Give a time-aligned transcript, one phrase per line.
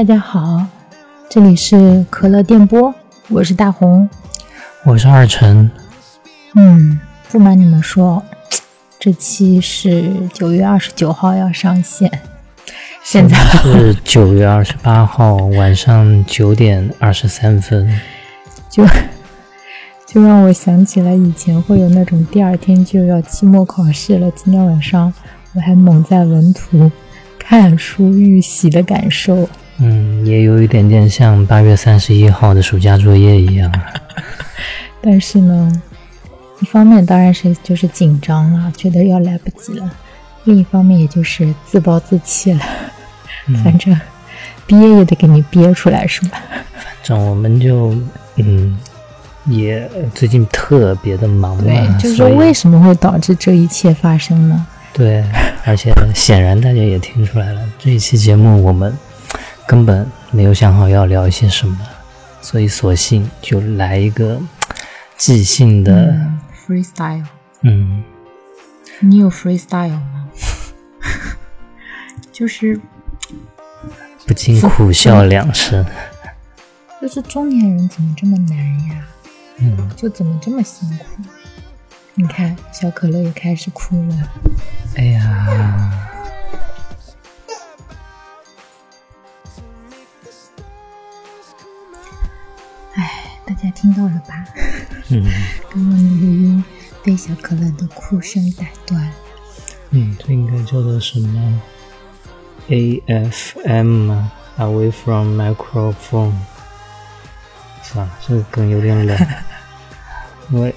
[0.00, 0.66] 大家好，
[1.28, 2.94] 这里是可乐电波，
[3.28, 4.08] 我是大红，
[4.82, 5.70] 我是二晨。
[6.54, 6.98] 嗯，
[7.28, 8.22] 不瞒你们说，
[8.98, 12.10] 这期是九月二十九号要上线，
[13.02, 18.00] 现在是九月二十八号晚上九点二十三分，
[18.70, 18.86] 就
[20.06, 25.12] 就让我想起来以前会有那种第二天就要期末考试了，今天晚上
[25.52, 26.90] 我还猛在文图。
[27.38, 29.46] 看书预习的感受，
[29.80, 33.72] 嗯，也有一点点像八月三十一号的暑假作业一样。
[35.02, 35.82] 但是呢，
[36.60, 39.88] 一方面当然是就是紧张了，觉得要来不及了；
[40.44, 42.60] 另一方面也就是自暴自弃了。
[43.64, 43.98] 反正
[44.66, 46.40] 憋也得给你憋出来，是吧？
[46.74, 47.92] 反正我们就
[48.36, 48.78] 嗯，
[49.46, 51.62] 也最近特别的忙嘛。
[51.64, 54.66] 对，就是说为什么会导致这一切发生呢？
[54.92, 55.24] 对，
[55.64, 58.94] 而且显然大家也听出来了，这一期节目我们
[59.70, 61.78] 根本没有想好要聊一些什么，
[62.42, 64.40] 所以索性就来一个
[65.16, 66.12] 即兴的
[66.66, 67.24] freestyle。
[67.60, 68.02] 嗯，
[68.98, 70.28] 你有 freestyle 吗？
[72.32, 72.80] 就是
[74.26, 75.86] 不禁苦笑两声。
[77.00, 79.06] 就是中年人怎么这么难呀？
[79.58, 81.22] 嗯，就怎么这么辛苦？
[82.14, 84.32] 你看，小可乐也开始哭了。
[84.96, 86.08] 哎呀！
[93.00, 94.44] 哎，大家听到了吧？
[95.08, 95.24] 嗯。
[95.72, 96.62] 刚刚的录音
[97.02, 99.10] 被小可乐的哭声打断。
[99.90, 101.60] 嗯，这应该叫做什么
[102.68, 106.32] ？AFM 吗？Away from microphone。
[107.82, 109.18] 算了，这个梗有点冷，
[110.50, 110.74] 因为。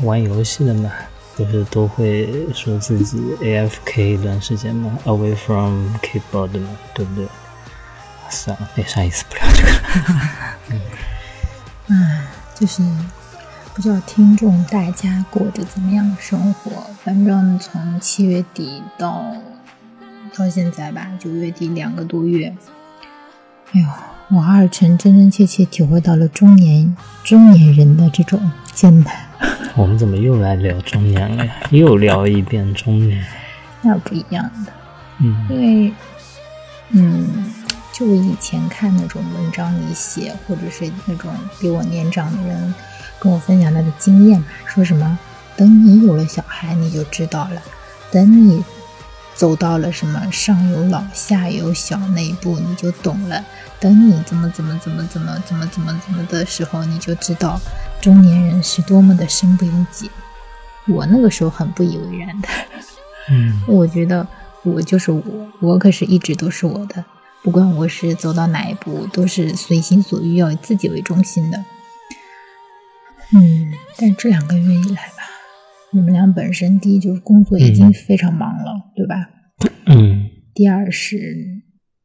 [0.00, 0.90] 玩游戏的嘛，
[1.36, 7.28] 不是都会说自己 AFK 一段时间嘛，Away from keyboard 嘛，对不对？
[8.28, 9.78] 算了，没啥意思，不聊这个了。
[10.70, 10.80] 嗯，
[12.54, 12.82] 就是
[13.74, 16.70] 不知道听众大家过着怎么样的生活。
[17.04, 19.24] 反正从七月底到
[20.36, 22.54] 到现在吧，九月底两个多月，
[23.72, 23.86] 哎呦，
[24.36, 29.14] 我二晨真真切切体会到了中年中年人的这种艰难。
[29.74, 31.54] 我们怎么又来聊中年了呀？
[31.70, 33.24] 又聊一遍中年，
[33.80, 34.72] 那不一样的。
[35.18, 35.92] 嗯，因为，
[36.90, 37.52] 嗯，
[37.92, 41.30] 就我以前看那种文章里写，或者是那种
[41.60, 42.74] 比我年长的人
[43.20, 45.18] 跟我分享他的经验嘛，说什么
[45.56, 47.62] 等你有了小孩你就知道了，
[48.10, 48.64] 等你
[49.34, 53.44] 走到了什么上有老下有小那一步你就懂了，
[53.78, 57.60] 等你怎么怎么怎么怎么怎么怎么怎么的时候你就知道。
[58.00, 60.10] 中年人是多么的身不由己，
[60.88, 62.48] 我那个时候很不以为然的。
[63.30, 64.26] 嗯，我觉得
[64.64, 65.22] 我就是我，
[65.60, 67.04] 我可是一直都是我的，
[67.42, 71.64] 不管我是走到哪一步，都是随心所欲，要以自己为中心的。
[73.34, 75.24] 嗯，但这两个月以来吧，
[75.92, 79.28] 我们俩本身第一就是工作已经非常忙了，对吧？
[79.86, 80.30] 嗯。
[80.54, 81.16] 第二是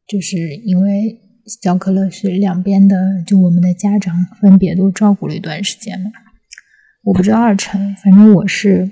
[0.08, 1.22] 就是因为。
[1.62, 6.12] 小可乐是两边的，就我们的家长分别都照顾了一段时间嘛。
[7.06, 8.92] 我不知道二成，反正我是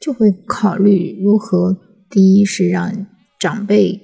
[0.00, 1.78] 就会考虑如何，
[2.10, 3.06] 第一是让
[3.38, 4.00] 长辈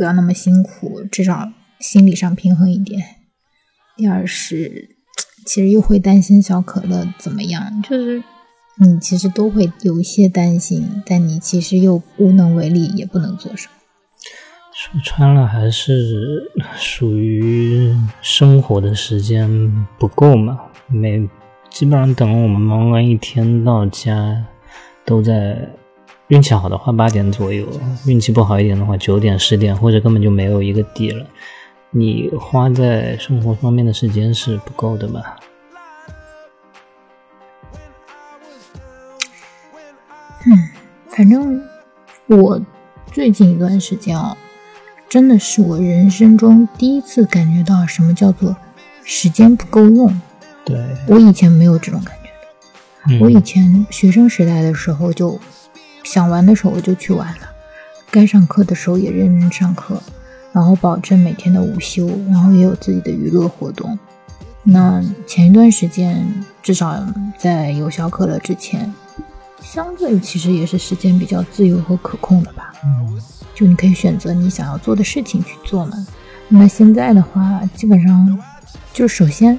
[0.00, 2.98] 不要那么辛苦，至少心理上平衡一点；
[3.98, 4.96] 第二是
[5.44, 8.22] 其实又会担心小可乐怎么样，就是
[8.78, 13.72] 你其实都会有一些担心，但你其实又无能为力，也不能做什么。
[14.72, 21.28] 说穿了还是属于生活的时间不够嘛，每
[21.68, 24.46] 基本上等我们忙完一天到家，
[25.04, 25.68] 都在
[26.30, 27.66] 运气好的话八点左右，
[28.06, 31.26] 运气不好一点的话九点十点，或者根本就没有一个底了。
[31.90, 35.36] 你花在生活方面的时间是不够的吧？
[40.46, 40.70] 嗯，
[41.08, 41.60] 反正
[42.28, 42.60] 我
[43.10, 44.36] 最近一段时间啊。
[45.08, 48.54] 真的是我人生中第一次感觉到什么叫做
[49.02, 50.20] 时间不够用。
[50.64, 50.78] 对
[51.08, 53.24] 我以前没有这种感觉的。
[53.24, 55.36] 我以前学生时代的时候，就
[56.12, 57.48] 想玩的时候我就去玩了，
[58.10, 60.02] 该上课的时候也认真上课，
[60.52, 63.96] 然后保证每天的午休，然后也有自己的娱乐活动。
[64.64, 66.26] 那前一段时间，
[66.64, 67.00] 至少
[67.38, 68.92] 在有小可乐之前，
[69.62, 72.72] 相对其实也是时间比较自由和可控的吧。
[72.82, 73.16] 嗯。
[73.54, 75.94] 就你可以选择你想要做的事情去做嘛。
[76.48, 78.36] 那么现在的话，基本上
[78.92, 79.56] 就首先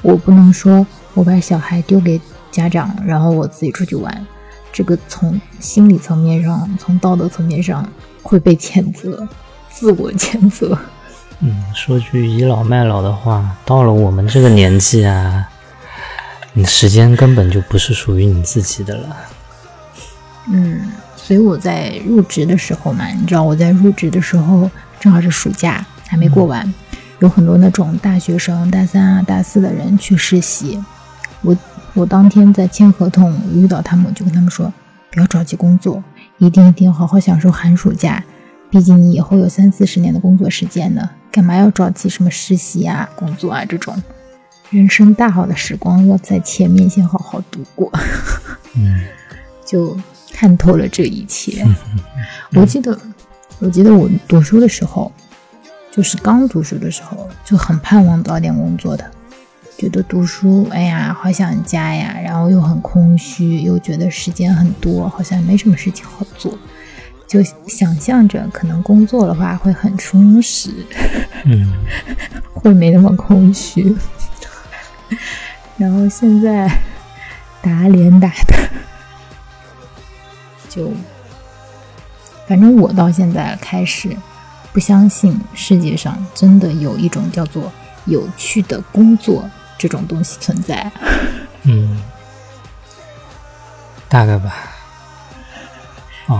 [0.00, 2.18] 我不能说我把小孩丢给
[2.50, 4.26] 家长，然后我自己出去玩。
[4.72, 7.86] 这个从心理层面上，从道德层面上
[8.22, 9.26] 会被谴责，
[9.68, 10.78] 自我谴责。
[11.40, 15.48] 嗯，说句倚老卖老的话，到了我们这个年纪啊，
[16.52, 19.16] 你时间根本就不是属于你自己的了。
[20.48, 24.70] 嗯，所以我在入职的时候嘛，你知道我在入职的时候
[25.00, 26.72] 正好是暑假还没过完，
[27.18, 30.82] 有很多那种大学生大三啊、大四的人去实习，
[31.42, 31.56] 我。
[31.94, 34.72] 我当天在签合同遇到他们，我就跟他们说：
[35.10, 36.02] 不要着急工作，
[36.38, 38.22] 一定一定要好好享受寒暑假。
[38.70, 44.00] 毕竟你以后有三四十年的工作时间呢，干嘛要着急什么实习啊、工作啊这种？
[44.70, 47.90] 人生大好的时光要在前面先好好度过。
[48.76, 49.02] 嗯，
[49.66, 49.96] 就
[50.32, 51.66] 看透了这一切。
[52.54, 52.96] 我记得，
[53.58, 55.10] 我记得我读书的时候，
[55.90, 59.10] 就是刚读书的时候，就很盼望早点工作的。
[59.80, 66.52] 觉得读书，哎呀，好想家呀，然后又很空虚，又觉得时间很多，好像没什么事情好做，
[67.26, 70.70] 就想象着可能工作的话会很充实，
[71.46, 71.72] 嗯，
[72.52, 73.96] 会没那么空虚。
[75.78, 76.70] 然后现在
[77.62, 78.68] 打脸打的，
[80.68, 80.92] 就
[82.46, 84.14] 反正我到现在开始
[84.74, 87.72] 不相信世界上真的有一种叫做
[88.04, 89.48] 有趣的工作。
[89.80, 90.92] 这种东西存在，
[91.62, 91.98] 嗯，
[94.10, 94.54] 大概吧。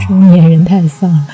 [0.06, 1.26] 中年人太丧了。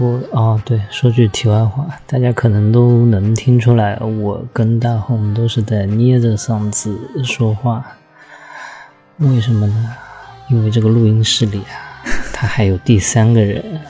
[0.00, 7.86] 我哦，对，说句题外话，大家可能都能听出来，我跟大红都是在捏着嗓子说话。
[9.18, 9.94] 为什么呢？
[10.48, 13.80] 因为这个录音室里啊，他还有第三个人。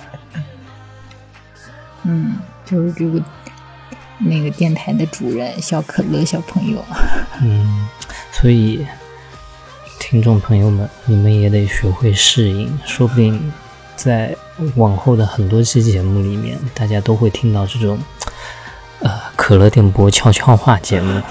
[2.02, 2.36] 嗯，
[2.66, 3.22] 就是这个。
[4.18, 6.84] 那个电台的主人小可乐小朋友，
[7.42, 7.88] 嗯，
[8.32, 8.86] 所以
[9.98, 13.52] 听众朋友们，你们也得学会适应，说不定
[13.94, 14.34] 在
[14.76, 17.98] 往后的很多期节目里面，大家都会听到这种
[19.00, 21.22] 呃可乐电波悄悄话节目。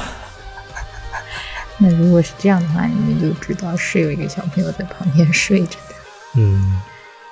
[1.77, 5.95] 那如果是这样的话，你们就知道是有一个小朋友在旁边睡着的。
[6.35, 6.81] 嗯，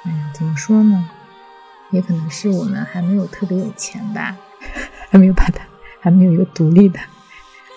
[0.03, 1.09] 哎呀，怎么说呢？
[1.91, 4.35] 也可能是我们还没有特别有钱吧。
[5.13, 5.63] 还没有把它，
[6.01, 7.00] 还没有一个独立的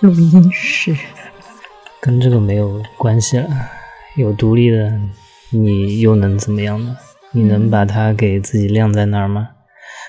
[0.00, 0.97] 录音室，
[2.00, 3.47] 跟这个没有关系了。
[4.17, 4.99] 有独立的，
[5.50, 6.97] 你又能怎么样呢？
[7.33, 9.50] 你能把它给自己晾在那儿吗？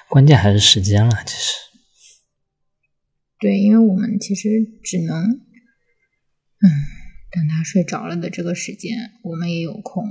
[0.08, 1.52] 关键还是时间了，其实。
[3.42, 4.48] 对，因为我们其实
[4.82, 6.64] 只能，嗯，
[7.30, 10.06] 等他睡着了的这个时间，我们也有空。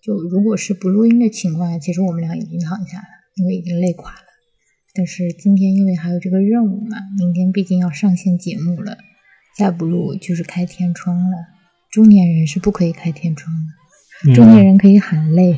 [0.00, 4.29] 就如果是不录音的情况下，其实我们俩已经躺下了，因为已经累垮了。
[4.92, 8.98] 但是今天因为还有这个任务嘛，明天毕竟要上线节目了，
[9.56, 11.36] 再不录就是开天窗了。
[11.90, 13.54] 中年人是不可以开天窗
[14.24, 15.56] 的，中年人可以喊累。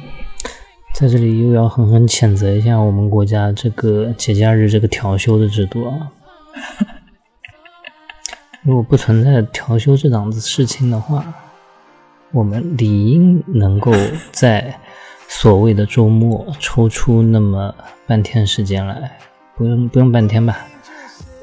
[0.94, 6.12] 在这里又要狠狠谴责一下我们国家这个节假日这个调休的制度啊！
[8.62, 11.34] 如果不存在调休这档子事情的话，
[12.32, 13.90] 我们理应能够
[14.30, 14.78] 在。
[15.34, 17.74] 所谓的周末抽出那么
[18.06, 19.18] 半天时间来，
[19.56, 20.58] 不用不用半天吧，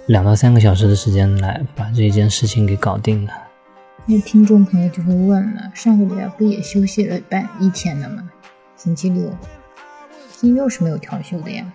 [0.05, 3.33] 两到三个小时的时间来把这件事情给搞定了。
[4.05, 8.29] 那听众朋友就会问了：上个礼拜不也休息了半一天的吗？
[8.77, 9.23] 星期六，
[10.31, 11.65] 星期六是没有调休的呀。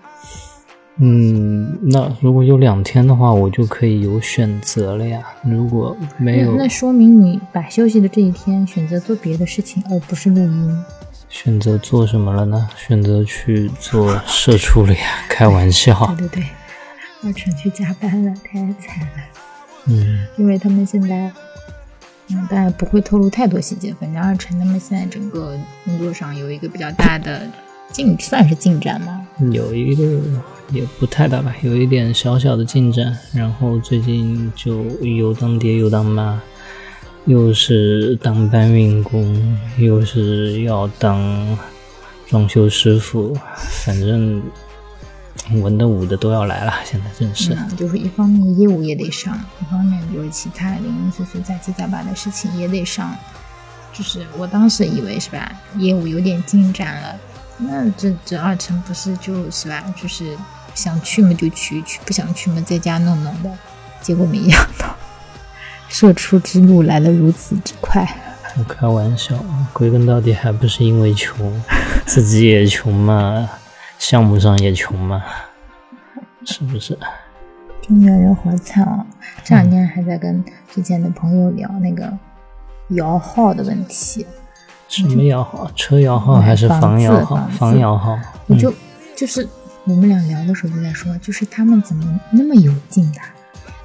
[0.96, 5.20] 嗯，那如果有两天的话，我就可以有选择了呀。
[5.42, 10.84] 如果没有，那说明你把休息的这一天选择做别的事情，而不是录音。
[11.34, 12.68] 选择做什么了呢？
[12.76, 15.00] 选择去做社畜了呀！
[15.28, 16.14] 开玩笑。
[16.16, 16.44] 对对对，
[17.24, 19.24] 二晨去加班了，太惨了。
[19.86, 21.32] 嗯，因为他们现在，
[22.28, 23.92] 嗯，当然不会透露太多细节。
[24.00, 27.42] 反正二晨他们现在整个工作上有一个比较大的
[27.90, 29.26] 进，算是进展吗？
[29.50, 30.20] 有一个
[30.70, 33.18] 也不太大吧，有一点小小的进展。
[33.34, 36.40] 然后最近就有当爹有当妈。
[37.26, 41.58] 又是当搬运工，又是要当
[42.28, 43.34] 装修师傅，
[43.84, 44.42] 反正
[45.62, 46.74] 文的武的都要来了。
[46.84, 53.14] 现在真是，就是一方面业务也得上，一方面就是其他零零碎碎杂七杂八的事情也得上。
[53.92, 57.16] 就是我当时以为是吧，业务有点进展了，
[57.58, 60.36] 那这这二成不是就是吧，就是
[60.74, 63.50] 想去嘛就去，去不想去嘛在家弄弄的，
[64.02, 64.94] 结果没想到。
[65.94, 68.04] 社畜之路来的如此之快，
[68.58, 69.32] 我开玩笑，
[69.72, 71.62] 归根到底还不是因为穷，
[72.04, 73.48] 自己也穷嘛，
[73.96, 75.22] 项目上也穷嘛，
[76.44, 76.98] 是不是？
[77.80, 79.06] 中年人好惨啊！
[79.44, 82.12] 这两天还在跟之前的朋友聊那个
[82.88, 84.26] 摇号的问题，
[84.88, 85.70] 什么摇号？
[85.76, 87.36] 车摇号还是房摇号？
[87.56, 88.18] 房摇号。
[88.48, 88.74] 我就
[89.14, 89.48] 就是
[89.84, 93.20] 我们俩聊的时候就在说，就是他们怎么那么有劲的，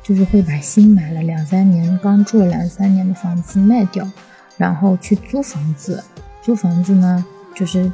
[0.10, 4.10] 就是会把新买了两三年、刚住了两三年的房子卖掉，
[4.58, 6.04] 然后去租房子。
[6.42, 7.24] 租房子呢，
[7.54, 7.92] 就是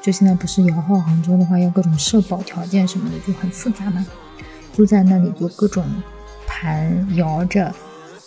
[0.00, 4.06] 就现在不是摇号杭州的话，要各种社保条件什么的，就很复杂嘛。
[4.72, 5.84] 租在那里就各种
[6.46, 7.74] 盘摇着，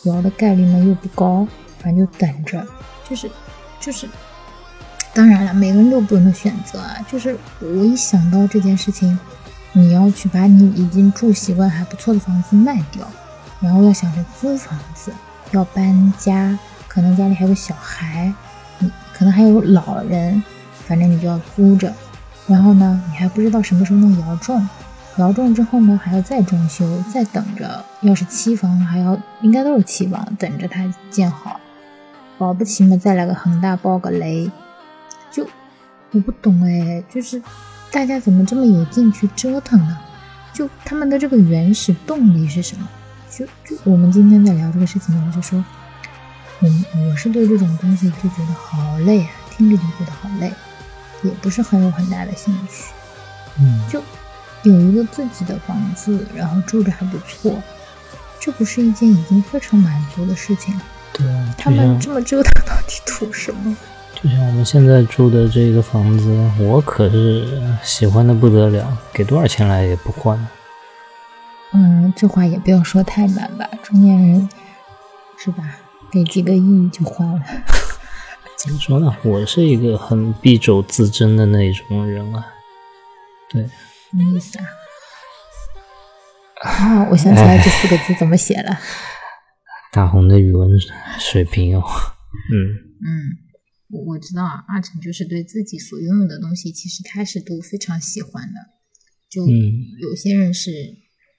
[0.03, 2.67] 摇的概率呢又不高，反正就等着，
[3.09, 3.31] 就是
[3.79, 4.05] 就是。
[5.13, 6.97] 当然了，每个人都不能选择啊。
[7.09, 9.17] 就是我一想到这件事情，
[9.71, 13.09] 你要去把你已经住习惯还不错的房子卖掉，
[13.59, 15.11] 然后要想着租房子，
[15.51, 18.33] 要搬家，可能家里还有小孩，
[18.79, 20.41] 你可能还有老人，
[20.87, 21.93] 反正你就要租着。
[22.47, 24.67] 然后呢，你还不知道什么时候能摇中，
[25.17, 27.83] 摇中之后呢，还要再装修，再等着。
[28.01, 31.59] 要是期房，还要应该都是期房，等着它建好。
[32.37, 34.49] 保不齐嘛，再来个恒大爆个雷。
[35.29, 35.45] 就
[36.11, 37.39] 我不懂哎，就是
[37.91, 39.97] 大家怎么这么有劲去折腾呢？
[40.53, 42.87] 就他们的这个原始动力是什么？
[43.39, 45.63] 就就我们今天在聊这个事情呢，我就说，
[46.59, 46.67] 我
[46.99, 50.51] 我是对这种东西就觉得好累啊，听着就觉得好累，
[51.23, 52.91] 也不是很有很大的兴趣。
[53.57, 54.03] 嗯，就
[54.63, 57.61] 有一个自己的房子，然后住着还不错，
[58.41, 60.81] 这不是一件已经非常满足的事情了。
[61.13, 63.73] 对啊，他们这么折腾到底图什么？
[64.21, 66.27] 就像我们现在住的这个房子，
[66.59, 67.47] 我可是
[67.81, 70.45] 喜欢的不得了，给多少钱来也不换。
[71.73, 74.49] 嗯，这话也不要说太满吧，中年人
[75.37, 75.79] 是吧？
[76.11, 77.41] 给几个亿就花了。
[78.57, 79.15] 怎么说呢？
[79.23, 82.45] 我是一个很敝帚自珍的那种人啊。
[83.49, 83.63] 对，
[84.09, 84.65] 什么意思啊？
[86.61, 88.77] 啊，我想起来这四个字怎么写了。
[89.91, 90.71] 大红的语文
[91.19, 91.83] 水平哦。
[92.51, 92.57] 嗯
[93.05, 93.37] 嗯。
[93.91, 98.59] 我我知道啊，阿成就是对自己所拥有的东西，其实他是都非常喜欢的。
[99.27, 100.69] 就有些人是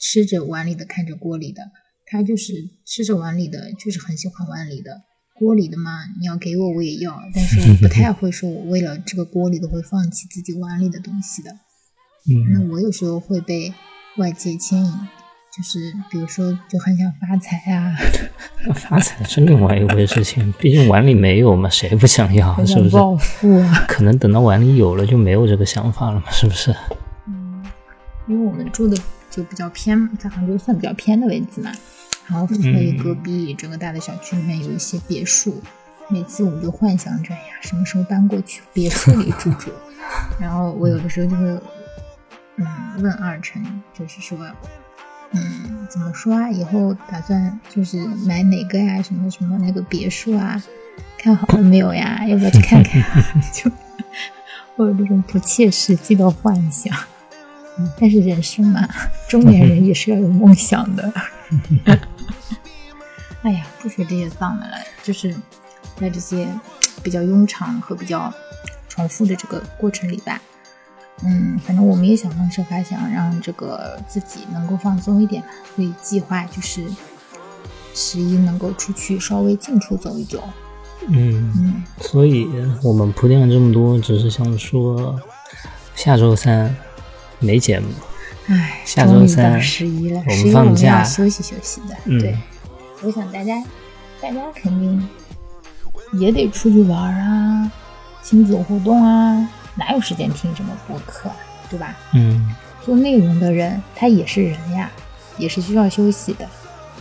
[0.00, 1.62] 吃着碗里的看着锅里的，
[2.06, 2.54] 他就是
[2.84, 5.02] 吃着碗里的，就是很喜欢碗里的。
[5.38, 11.50] 锅里的嘛，你要给我我也要，但是我不太会说我为了这个锅里的会放弃自己碗里的东西的。
[12.28, 13.72] 嗯，那我有时候会被
[14.16, 14.92] 外界牵引。
[15.52, 17.92] 就是比如说，就很想发财啊！
[18.72, 22.54] 发财是另外一回事情，毕竟碗里没有嘛，谁不想要？
[22.64, 22.90] 是不是？
[22.90, 23.84] 暴富啊！
[23.88, 26.72] 可能等到碗里有了，就没有这个想法了嘛，是不是？
[27.26, 27.64] 嗯，
[28.28, 28.96] 因为我们住的
[29.30, 31.70] 就比较偏，在杭州算比较偏的位置嘛，
[32.26, 35.62] 然后所以隔壁整个大的小区里面有一些别墅，
[36.08, 39.70] 每次我们就幻想着呀，什么时候搬过去别墅里住住。
[40.40, 41.60] 然后我有的时候就会，
[42.56, 42.66] 嗯，
[42.98, 44.38] 问二晨，就是说。
[45.32, 46.50] 嗯，怎么说啊？
[46.50, 49.00] 以后打算就是买哪个呀？
[49.00, 50.60] 什么什么那个别墅啊？
[51.16, 52.20] 看好了没有呀？
[52.26, 53.00] 要不要去看看？
[53.52, 53.70] 就
[54.74, 56.92] 会有这种不切实际的幻想。
[57.98, 58.88] 但是人生嘛，
[59.28, 61.12] 中年人也是要有梦想的。
[63.42, 65.34] 哎呀，不说这些丧的了，就是
[65.96, 66.46] 在这些
[67.02, 68.32] 比较庸常和比较
[68.88, 70.40] 重复的这个过程里吧。
[71.24, 76.84] 嗯，反正我们也想方设法想让这个自己能够放松一点嘛，所以计划就是
[77.94, 80.42] 十一能够出去稍微近处走一走。
[81.08, 82.46] 嗯嗯，所以
[82.82, 85.18] 我们铺垫了这么多，只是想说
[85.94, 86.74] 下周三
[87.40, 87.88] 没节目。
[88.46, 91.96] 唉，下周三十一了，我们放假休息休息的。
[92.20, 92.36] 对，
[93.02, 93.62] 我想大家
[94.20, 95.08] 大家肯定
[96.14, 97.70] 也得出去玩啊，
[98.22, 99.48] 亲子互动啊。
[99.76, 101.30] 哪有时间听什么播客，
[101.70, 101.96] 对吧？
[102.12, 102.54] 嗯，
[102.84, 104.90] 做内容的人他也是人呀，
[105.38, 106.46] 也是需要休息的。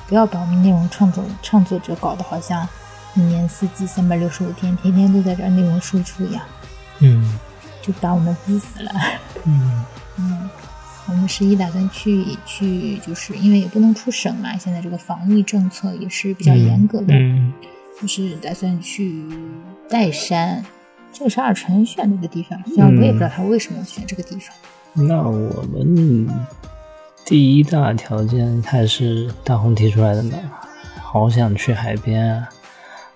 [0.08, 2.67] 不要把我们内容创作创作者搞得好像
[3.15, 6.41] 一年四季三百六十五天天天都在这内容输出一样。
[7.00, 7.38] 嗯，
[7.81, 8.91] 就把我们逼死了。
[9.46, 9.84] 嗯
[10.20, 10.50] 嗯，
[11.08, 17.14] 我们十一打算去去，就是因为也不能出省嘛，现在这个防疫政策也是比较严格的。
[17.14, 17.54] 嗯，
[18.02, 19.24] 就是打算去
[19.90, 20.64] 岱山。
[21.12, 24.56] 这个是二成选的一个地方，虽然我也不知道他为什么选这个地方。
[24.94, 26.30] 那我们
[27.26, 30.38] 第一大条件还是大红提出来的嘛，
[31.02, 32.48] 好想去海边啊。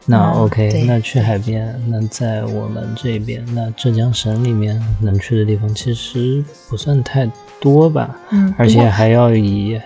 [0.05, 7.29] 那 OK，那去海边，那在我们这边，那浙江省里面能去的地方其实不算太
[7.59, 8.15] 多吧。
[8.31, 9.79] 嗯，而且还要以。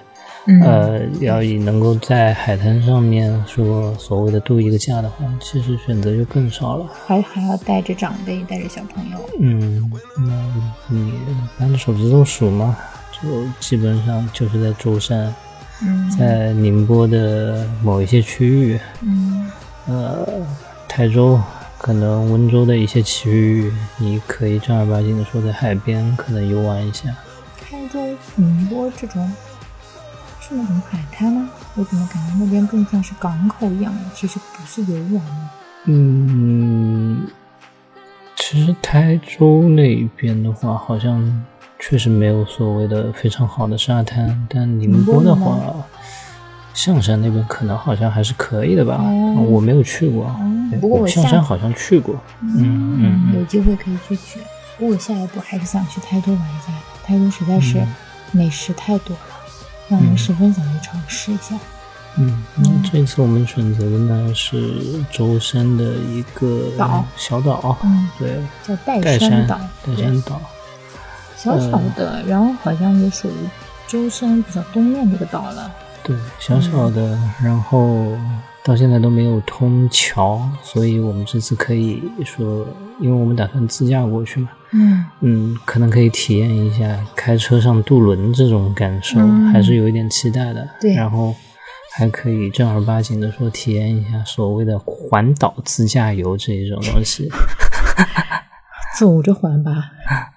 [0.64, 6.86] 呃，要以能够在海滩上面说所谓的度一个假的话，其实选择就更少了。
[7.06, 9.18] 还还要带着长辈，带着小朋友。
[9.42, 10.32] 嗯，那
[10.88, 11.12] 你
[11.58, 12.78] 拿着手指头数嘛，
[13.12, 13.28] 就
[13.60, 15.36] 基本上就是在舟山，
[16.18, 19.52] 在宁波的某一些区域，嗯，
[19.88, 20.28] 呃，
[20.88, 21.40] 台州。
[21.80, 27.16] 可能温州的一些区域，你可以正儿八经的说在海边可能游玩一下。
[27.62, 28.00] 台州、
[28.36, 29.32] 宁波这种
[30.42, 31.48] 是那种海滩吗？
[31.76, 34.02] 我怎么感觉那边更像是港口一样的？
[34.16, 35.50] 其实不是游玩的。
[35.86, 37.28] 嗯，
[38.36, 41.46] 其实台州那边的话，好像
[41.78, 45.60] 确实没有所谓的非常好的沙滩，但宁波的话，
[46.78, 49.00] 象山那边可能好像还是可以的吧。
[49.02, 50.34] 哦我没有去过，
[50.70, 52.16] 对不过我象山好像去过。
[52.42, 54.40] 嗯嗯有机会可以去去。
[54.78, 57.88] 不过我下一步还是想去台州玩一下的，台州实在是嗯
[58.32, 59.36] 美食太多了，
[59.90, 61.56] 让人十分想去尝试一下。
[62.20, 70.40] 嗯，那这次我们选择的呢是舟山的一个岛小岛，嗯，对，叫岱岱山岛，岱山岛。
[71.36, 73.50] 小小的，然后好像也属于
[73.88, 75.72] 舟山比较东面这个岛了。
[76.08, 78.18] 对，小小的，然后
[78.64, 82.66] 到现在都没有通桥，所以我们这次可以说，
[83.02, 90.66] 因为我们打算自驾过去嘛，嗯，嗯，可能可以体验一下开车上渡轮这种感受，嗯还是有一点期待的。
[90.80, 91.36] 对然后
[91.94, 97.30] 还可以正儿八经的说体验一下所谓的环岛自驾游这一种东西。
[98.98, 99.92] 走着环吧。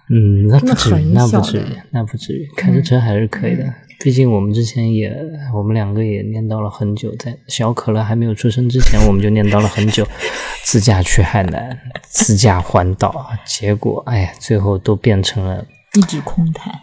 [0.09, 3.63] 嗯，那不至于，那不至于，那不至于，开着车还是可以的。
[3.63, 5.15] 嗯毕竟我们之前也，
[5.55, 10.07] 我们两个也念叨了很久，在小可乐还没有出生之前，我们就念叨了很久，
[10.65, 16.75] 自驾去海南，自驾环岛，结果哎呀，最后都变成了一纸空谈。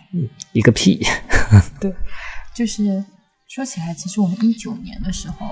[0.54, 1.04] 一个屁。
[1.80, 1.92] 对，
[2.56, 3.04] 就是
[3.48, 5.48] 说起来，其实我们一九年的时候，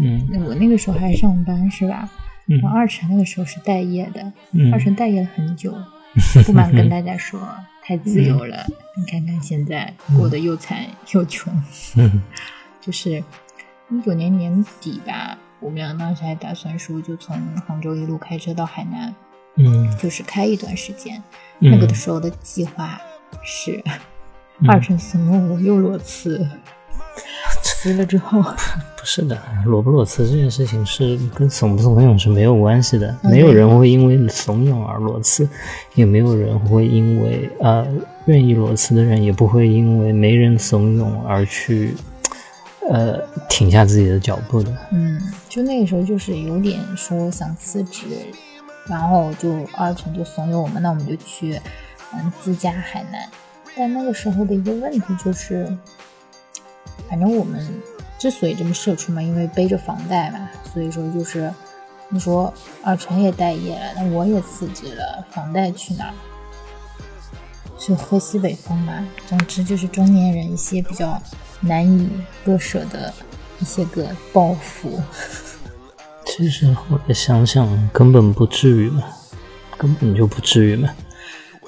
[0.00, 2.08] 嗯我那个时候还上班是吧？
[2.48, 5.74] 嗯然后二晨那个时候是待业的，嗯二晨待业了很久，
[6.46, 7.40] 不瞒跟大家说，
[7.88, 8.66] 太自由了。
[8.94, 11.50] 你看看现在过得又惨又穷，
[11.96, 12.22] 嗯
[12.82, 13.24] 就是
[13.88, 17.34] 一九年年底吧，我们俩当时还打算说，就从
[17.66, 19.14] 杭州一路开车到海南，
[19.56, 21.16] 嗯就是开一段时间。
[21.60, 23.00] 嗯，那个的时候的计划
[23.42, 23.82] 是，
[24.68, 26.46] 二乘四，五五又裸辞，
[27.62, 28.42] 辞了之后，
[28.96, 35.48] 不是的，裸不裸辞这件事情是跟怂不怂恿是没有关系的，嗯没有人会因为怂恿而裸辞，
[35.94, 37.86] 也没有人会因为呃
[38.26, 41.94] 愿意裸辞的人也不会因为没人怂恿而去
[42.88, 44.72] 呃停下自己的脚步的。
[44.90, 48.06] 嗯，就那个时候就是有点说想辞职，
[48.88, 51.60] 然后就二晨就怂恿我们，那我们就去
[52.12, 53.20] 嗯自驾海南。
[53.76, 55.72] 但那个时候的一个问题就是，
[57.08, 57.66] 反正我们
[58.18, 61.52] 之所以这么社畜嘛，因为背着房贷嘛，所以说就是
[62.08, 66.14] 你说二晨也待业了，那我也辞职了，房贷去哪儿？
[67.78, 69.06] 就喝西北风嘛。
[69.26, 71.20] 总之就是中年人一些比较
[71.60, 72.10] 难以
[72.44, 73.12] 割舍的
[73.60, 75.00] 一些个抱负。
[76.24, 79.04] 其实后来想想，根本不至于嘛，
[79.76, 80.90] 根本就不至于嘛。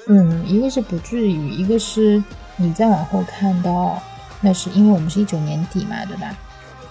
[0.09, 2.23] 嗯，一个是不至于，一个是
[2.57, 4.03] 你再往后看到，
[4.40, 6.35] 那是因为我们是一九年底嘛，对吧？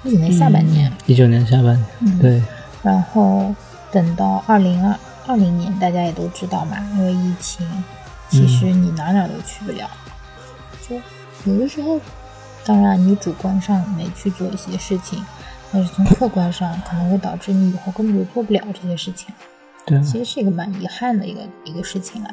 [0.04, 2.44] 一九年下半年，一九年下半年，嗯对，
[2.82, 3.54] 然后
[3.92, 4.96] 等到二零二
[5.28, 7.68] 二零年，大家也都知道嘛，因为疫情，
[8.30, 9.90] 其实你哪哪都去不了。
[10.88, 10.96] 就
[11.52, 12.00] 有的时候，
[12.66, 15.22] 当然你主观上没去做一些事情，
[15.74, 19.34] 但是从客观上可能会导致你以后根本就做不了这些事情，
[19.86, 22.32] 对啊，其实是一个蛮遗憾的一个一个事情啊。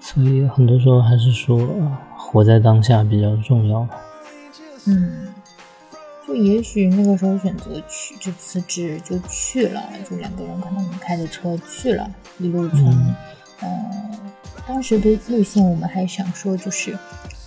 [0.00, 3.90] 所以很多时候还是说，呃活在当下比较重要嘛。
[4.86, 5.28] 嗯，
[6.26, 13.16] 就也许那个时候选择去就辞职就去了，就两个人可能开着车去了，一路从嗯
[13.60, 14.20] 呃
[14.66, 16.98] 当时的路线我们还想说就是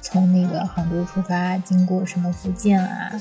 [0.02, 3.12] 从那个杭州出发，经过什么福建啊，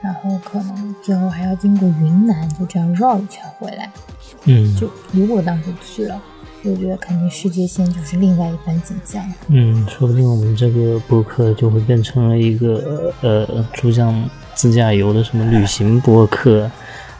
[0.00, 3.90] 然后可能最后还要经过云南，就这样绕一圈回来。
[4.44, 6.22] 嗯，就如果当时去了，
[6.64, 9.24] 我觉得肯定世界线就是另外一番景象。
[9.48, 16.70] 嗯，说不定我们这个博客就会变成了一个呃珠江自驾游的什么旅行博客，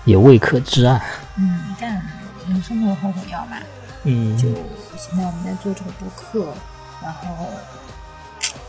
[0.05, 1.01] 也未可知啊。
[1.37, 2.03] 嗯，但
[2.49, 3.57] 人生没有后悔药嘛。
[4.05, 4.49] 嗯，就
[4.97, 6.53] 现在我们在做这个博客，
[7.03, 7.49] 然后，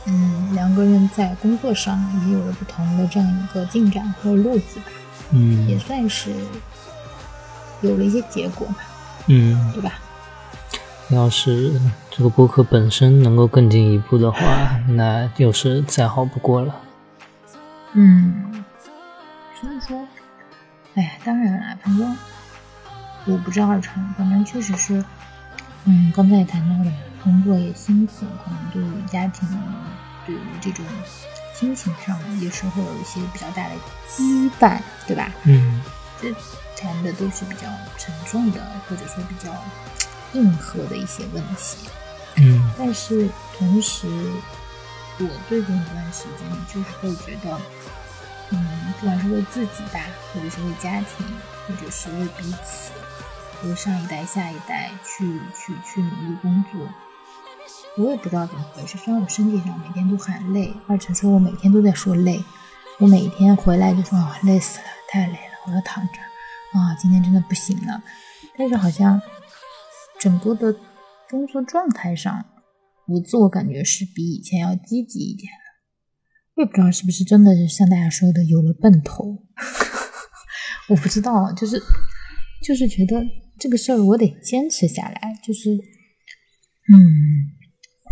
[0.05, 4.86] 嗯，两个人在工作上也有了不同的这样一个进展和路子吧，
[5.32, 6.32] 嗯也嗯算是
[7.82, 8.75] 有了一些结果嘛，
[9.27, 9.99] 嗯，对吧？
[11.09, 11.79] 要是
[12.11, 14.39] 这个播客本身能够更进一步的话，
[14.87, 16.75] 那又是再好不过了。
[17.93, 18.63] 嗯，
[19.59, 20.07] 所以说，
[20.95, 22.15] 哎呀，当然啦，反正
[23.25, 25.03] 我不知道二成，反正确实是，
[25.85, 26.91] 嗯，刚才也谈到了，
[27.23, 29.47] 工作也辛苦，可能对于家庭，
[30.25, 30.85] 对于这种
[31.55, 33.75] 亲情上也是会有一些比较大的
[34.07, 35.31] 羁绊，对吧？
[35.45, 35.81] 嗯
[36.21, 36.31] 这
[36.77, 37.67] 谈的都是比较
[37.97, 39.49] 沉重的，或者说比较
[40.33, 41.87] 硬核的一些问题。
[42.37, 44.07] 嗯但是同时，
[45.19, 47.59] 我最近一段时间就是会觉得，
[48.51, 49.99] 嗯，不管是为自己吧，
[50.33, 51.25] 或者是为家庭，
[51.67, 52.91] 或者是为彼此，
[53.67, 56.87] 为上一代、下一代去去去努力工作。
[57.97, 62.41] 我也不知道怎么回事，虽然我身体上每天都喊累，二晨说我每天都在说累，
[62.99, 68.01] 我每天回来就说啊累死了，太累了，我要躺着，啊今天真的不行了。
[68.57, 69.21] 但是好像
[70.19, 70.75] 整个的
[71.29, 72.45] 工作状态上，
[73.08, 75.58] 我自我感觉是比以前要积极一点了。
[76.55, 79.45] 我也不知道是不是真的是像大家说的有了奔头，
[80.89, 81.82] 我不知道，就是
[82.62, 83.25] 就是觉得
[83.58, 85.69] 这个事儿我得坚持下来，就是
[86.91, 87.55] 嗯，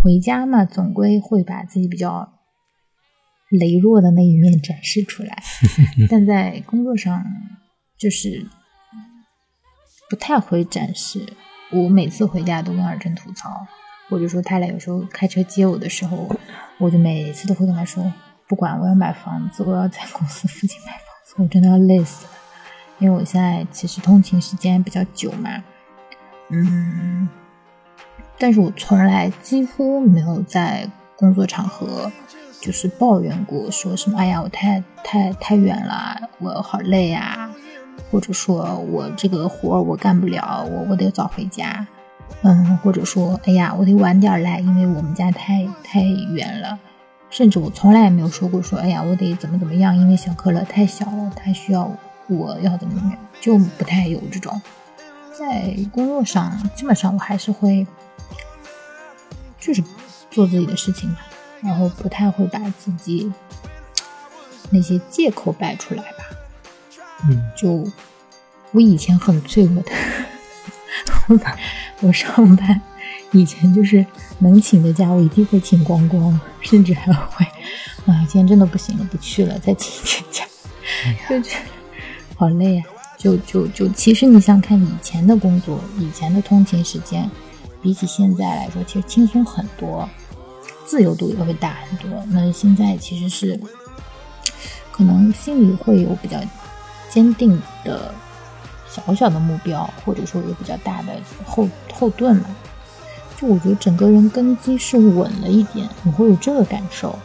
[0.02, 2.40] 回家嘛，总归会把自己比较
[3.52, 5.44] 羸弱的那一面展示出来，
[6.10, 7.26] 但在工作上
[7.98, 8.48] 就是
[10.10, 11.34] 不太会展示。
[11.72, 13.66] 我每次回家都跟二珍吐槽，
[14.10, 16.30] 或者说他俩有时候开车接我的时候，
[16.78, 18.12] 我就每次都会跟他说，
[18.48, 22.32] 不管我要买房子，我要在公司附近买房子，我真的要累死了。
[23.00, 25.64] 因为我现在其实通勤时间比较久嘛，
[26.50, 27.30] 嗯，
[28.40, 32.12] 但是我从来几乎没有在工作场合
[32.60, 37.47] 就是抱怨过，说什么哎呀我太太太远了，我好累呀、
[38.12, 41.86] 或者说我这个活我干不了，我我得早回家，
[42.42, 46.80] 嗯，或者说哎呀我得晚点来，因为我们家太太远了。
[47.30, 51.92] 甚至我从来也没有说过说，哎呀，我得怎么怎么样，因为小可乐太小了，他需要
[52.28, 54.62] 我要怎么怎么样，就不太有这种。
[55.38, 57.86] 在工作上，基本上我还是会，
[59.60, 59.84] 就是
[60.32, 61.20] 做自己的事情吧，
[61.62, 63.30] 然后不太会把自己
[64.70, 66.37] 那些借口摆出来吧。
[67.24, 67.90] 嗯就
[68.72, 69.92] 我以前很脆弱的，
[71.28, 71.40] 我
[72.08, 72.82] 我上班
[73.32, 74.06] 以前就是
[74.40, 77.46] 能请的假，我一定会请光光，甚至还会，
[78.06, 80.46] 啊，今天真的不行了，不去了，再请一天假，
[81.30, 81.66] 就觉得
[82.36, 82.86] 好累啊。
[83.18, 87.28] 就就就，其实你想看以前的工作，以前的通勤时间，
[87.82, 90.08] 比起现在来说，其实轻松很多，
[90.86, 92.24] 自由度也会大很多。
[92.28, 93.60] 那现在其实是
[94.92, 96.40] 可能心里会有比较
[97.18, 98.14] 坚定的
[98.88, 102.46] 小小的目标，或者说有比较大的后后盾嘛。
[103.36, 107.18] 就我觉得整个人根基是稳了一点，我会有这个感受。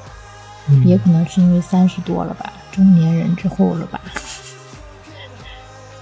[0.70, 4.00] 嗯也可能是因为三十多了吧，中年人之后了吧。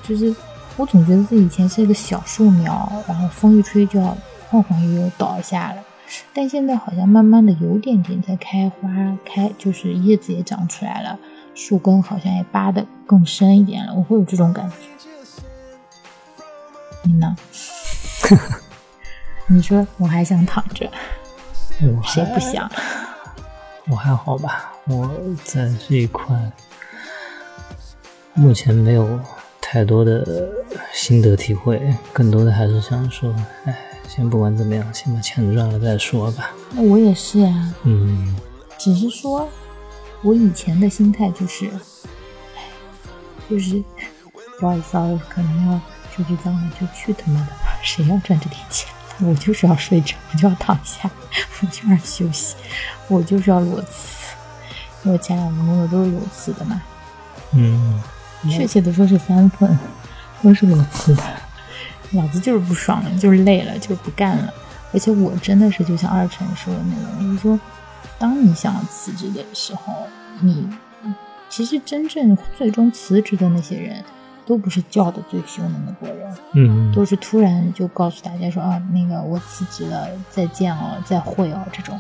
[0.05, 0.33] 就是
[0.77, 4.17] 我总觉得自己以前是一个小树苗，然后风一吹就要
[4.49, 5.83] 晃晃悠悠倒下了。
[6.33, 8.89] 但现在好像慢慢的有点点在开花，
[9.25, 11.19] 开就是叶子也长出来了，
[11.55, 14.77] 树根好像也扒得更深一点了，我会有这种感觉。
[17.03, 17.37] 你呢？
[19.49, 20.91] 你说我还想躺着，
[21.81, 22.71] 我谁还不想？
[23.89, 25.11] 我还好吧，我
[25.45, 26.37] 在这一块
[28.35, 29.19] 目前没有
[29.61, 30.49] 太多的
[30.93, 31.83] 心得体会，
[32.13, 33.35] 更多的还是想说，
[33.65, 36.53] 哎，先不管怎么样，先把钱赚了再说吧。
[36.73, 38.37] 那我也是呀、嗯
[38.79, 39.49] 只是说，
[40.23, 41.67] 我以前的心态就是，
[42.55, 42.63] 哎，
[43.49, 43.83] 就是
[44.59, 45.81] 不好意思啊，我可能要
[46.15, 48.89] 说句脏话，就去他妈的吧，谁要赚这点钱？
[49.21, 51.11] 我就是要睡着，我就要躺下，
[51.61, 52.55] 我就要休息，
[53.09, 54.19] 我就是要裸辞。
[55.03, 56.83] 我前两份工作都是裸辞的嘛，
[57.53, 58.03] 嗯，
[58.51, 59.79] 确切的说是三份，
[60.43, 61.23] 都是裸辞的。
[62.13, 64.53] 老子就是不爽了，就是累了，就是不干了。
[64.93, 67.61] 而且我真的是就像二晨说的那种，就是说，
[68.21, 70.07] 当你想要辞职的时候，
[70.43, 70.69] 你
[71.49, 74.05] 其实真正最终辞职的那些人，
[74.47, 81.99] 都不是叫的最凶的那波人，嗯都是突然就告诉大家说啊，那个我辞职了，再见哦，再会哦，这种。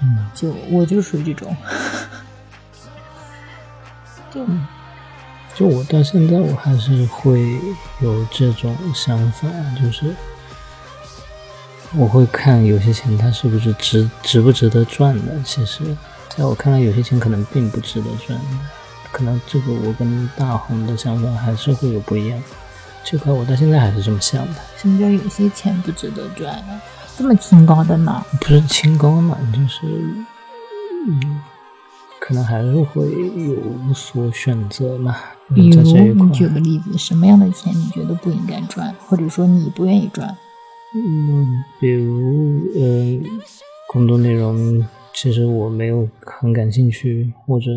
[0.00, 0.24] 嗯。
[0.34, 1.56] 就我就属于这种，
[4.30, 4.46] 就
[5.54, 7.58] 就我到现在，我还是会
[8.00, 9.48] 有这种想法，
[9.80, 10.14] 就是
[11.96, 15.40] 我会看有些钱它是不是值值不值得赚的。
[15.44, 15.84] 其实，
[16.36, 18.44] 在我看来，有些钱可能并不值得赚的。
[19.12, 22.42] 可能这个我跟大红的想法还是会有不一样。
[23.04, 26.80] 这块我到现在还是这么想的，什么叫有些钱不值得赚啊？
[27.16, 28.24] 这么清高的呢？
[28.40, 29.86] 不是清高嘛，就是
[31.06, 31.40] 嗯，
[32.18, 35.14] 可能还是会有所选择嘛。
[35.54, 35.82] 比如
[36.32, 40.36] 举个例子，什么样的钱你觉得不应该赚，或者说你不愿意赚？
[40.96, 43.20] 嗯，比如，呃、
[43.92, 47.70] 工作内容其实我没有很感兴趣，或者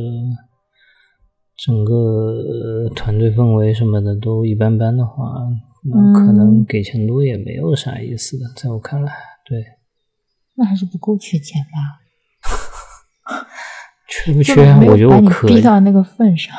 [1.57, 5.33] 整个团队氛围什么的都一般般的话，
[5.83, 9.11] 那可能给钱多也没有啥意思的，在我看来，
[9.45, 9.65] 对。
[10.55, 12.01] 那还是不够缺钱吧？
[14.07, 14.53] 缺不缺？
[14.87, 15.55] 我觉得我可以。
[15.55, 16.55] 逼到那个份上。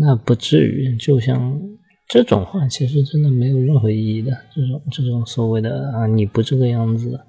[0.00, 1.60] 那不至于，就像
[2.08, 4.32] 这种话，其实真的没有任何意义的。
[4.54, 7.20] 这种这种所谓的啊，你不这个样子。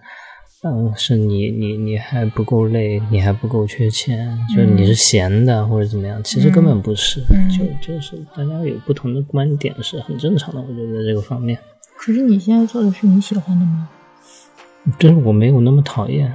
[0.63, 6.21] 嗯，是你你你还不够累，你还不够缺钱，就你是闲的或者怎么样？
[6.23, 7.21] 其实根本不是，
[7.55, 10.59] 就就是大家有不同的观点是很正常的。
[10.59, 11.57] 我觉得这个方面。
[11.95, 13.87] 可是你现在做的是你喜欢的吗？
[14.97, 16.33] 但是我没有那么讨厌，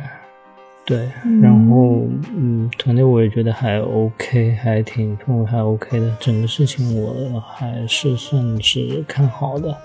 [0.84, 1.08] 对。
[1.40, 9.76] 然后嗯，团队我也觉得还 OK，还挺氛围还 OK 的，整个事情我还是算是看好的。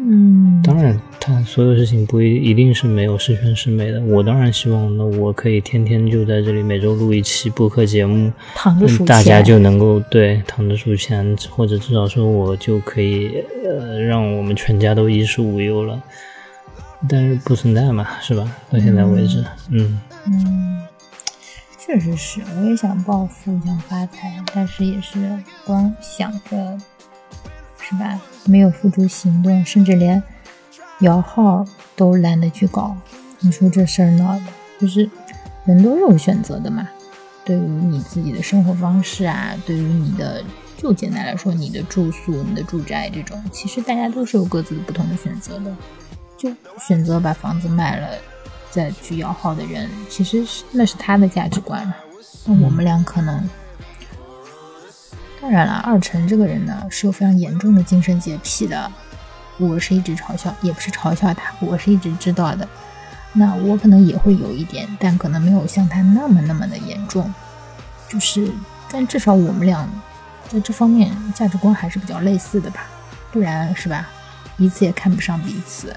[0.00, 4.00] 嗯，当然，他所有事情不一一定是没有十全十美的。
[4.00, 16.00] 我当然希望，呢我可以天天就在这里每周录一期播客节目，躺着数钱，大家就能够对躺着数钱，或者至少说我就可以呃，让我们全家都衣食无忧了。
[17.06, 18.50] 但是不存在嘛，是吧？
[18.70, 20.82] 到现在为止，嗯嗯，
[21.78, 26.78] 确实是，我也想暴富，想发财，但是也是光想着。
[27.80, 28.20] 是吧？
[28.44, 30.22] 没有付诸行动，甚至连
[31.00, 31.64] 摇号
[31.96, 32.94] 都懒得去搞。
[33.40, 34.42] 你说这事儿闹的，
[34.78, 35.08] 就是
[35.64, 36.86] 人都是有选择的嘛。
[37.46, 40.44] 对于你自己的生活方式啊，对于你的，
[40.76, 45.74] 就简单来说，你的住宿、你的住宅这种，其实大家都是有各自不同的选择的。
[46.38, 48.08] 就选择把房子卖了
[48.70, 51.92] 再去摇号的人，其实是那是他的价值观。
[52.46, 53.46] 那我们俩可能。
[55.40, 58.90] 当然了，二成这个人呢是有非常严重的精神洁癖的，
[59.56, 62.68] 我是一直嘲笑，也不是嘲笑他，我是一直知道的。
[63.32, 67.32] 那我可能也会有一点，但可能没有像他那么那么的严重。
[68.08, 68.50] 就是，
[68.90, 69.88] 但至少我们俩
[70.48, 72.86] 在这方面价值观还是比较类似的吧，
[73.30, 74.08] 不然是吧？
[74.56, 75.94] 彼此也看不上彼此。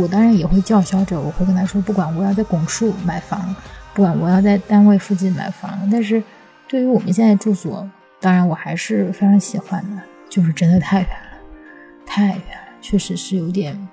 [0.00, 3.54] 我当然也会叫嚣着，我会跟他说，不管我要在拱墅买房，
[3.94, 6.22] 不管我要在单位附近买房，但是
[6.68, 7.88] 对于我们现在住所。
[8.20, 11.38] 当然，我还是非常喜欢的，就是真的太远了，
[12.04, 13.88] 太远了，确实是有点，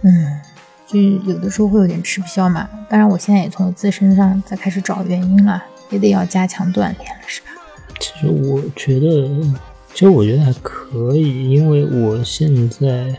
[0.00, 0.40] 嗯，
[0.84, 2.68] 就有的时候会有点吃不消嘛。
[2.88, 7.48] 当然，我现在也从自身上在开始找原因了，也得要加强锻炼了，是吧？
[8.00, 9.28] 其实我觉得，
[9.94, 13.14] 其实我觉得还可以，因为我现在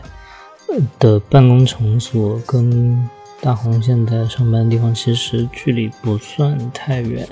[0.98, 3.08] 的办公场所跟
[3.40, 7.28] 大红现在上班的地方其实距离不算太远。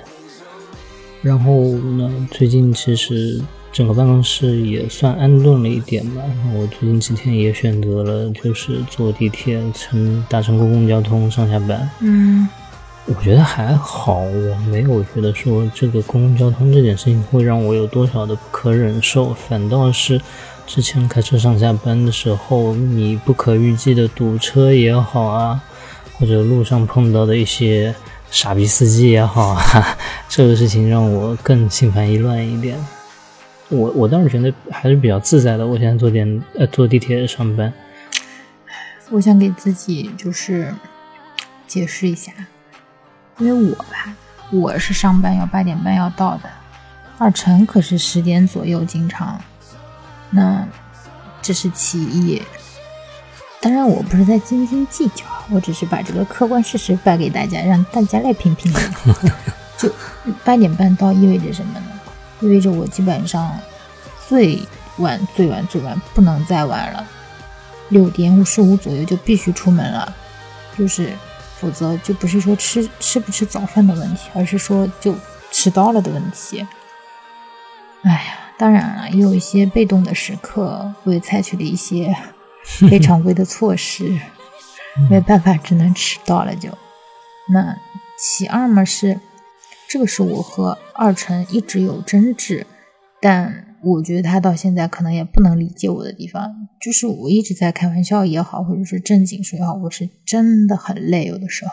[1.22, 2.28] 然后呢？
[2.32, 3.40] 最近其实
[3.72, 6.20] 整个办公室也算安顿了一点吧。
[6.54, 11.88] 我最近几天也选择了，就是坐地铁、乘搭乘公共交通上下班。
[12.00, 12.48] 嗯，
[13.06, 19.32] 我觉得还好，我没有觉得说这个公共交通这件事情会让我有多少的不可忍受。
[19.32, 20.20] 反倒是
[20.66, 25.62] 之前开车上下班的时候，你不可预计的堵车也好啊，
[26.18, 27.94] 或者路上碰到的一些。
[28.32, 29.62] 傻逼司机也好啊，
[30.26, 32.82] 这个事情让我更心烦意乱一点。
[33.68, 35.66] 我我倒是觉得还是比较自在的。
[35.66, 37.70] 我现在坐电呃坐地铁上班，
[39.10, 40.74] 我想给自己就是
[41.66, 42.32] 解释一下，
[43.36, 44.16] 因为我吧，
[44.50, 46.48] 我是上班要八点半要到的，
[47.18, 49.38] 二晨可是十点左右经常，
[50.32, 50.66] 那
[51.40, 52.42] 这是其一。
[53.60, 58.76] 当然，我不是在斤斤计较，我只是把这个客观事实摆给大家，让大家来评评理。
[59.78, 59.88] 就
[60.44, 61.86] 八点半到意味着什么呢？
[62.40, 63.56] 意味着我基本上
[64.28, 64.60] 最
[64.98, 67.06] 晚、最晚、最晚不能再晚了，
[67.90, 70.12] 六点五十五左右就必须出门了。
[70.76, 71.12] 就是，
[71.60, 75.14] 否则就不是说吃吃不吃早饭的问题，而是说就
[75.52, 76.66] 迟到了的问题。
[78.02, 82.14] 哎呀，当然了，也有一些被动的时刻，我也采取了一些。
[82.64, 84.16] 非常规的措施，
[85.10, 86.54] 没办法，只能迟到了。
[86.54, 86.68] 就
[87.52, 87.76] 那
[88.16, 89.18] 其二嘛是，
[89.88, 92.64] 这个是我和二晨一直有争执，
[93.20, 101.72] 但我觉得他到现在可能也不能理解我的地方，就是我一直在开玩笑也好，或者是正经说也好，我是真的很累，有的时候，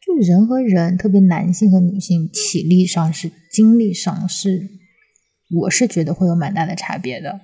[0.00, 4.70] 就人和人，特别男性和女性，体力上是精力上是，
[5.50, 7.40] 我是觉得会有蛮大的差别的。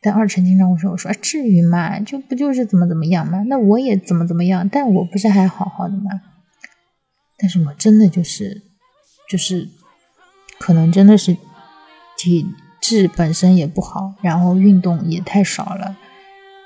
[0.00, 1.98] 但二晨经常会说：“我说至于吗？
[2.00, 3.42] 就不就是怎么怎么样吗？
[3.46, 6.20] 那我也怎么怎么样，但我不是还好好的吗？
[7.38, 8.62] 但是我真的就是，
[9.30, 9.68] 就是
[10.58, 11.36] 可能真的是
[12.18, 12.46] 体
[12.82, 15.96] 质本身也不好，然后运动也太少了，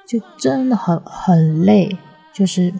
[0.07, 1.96] 就真的很很累。
[2.35, 2.72] 就是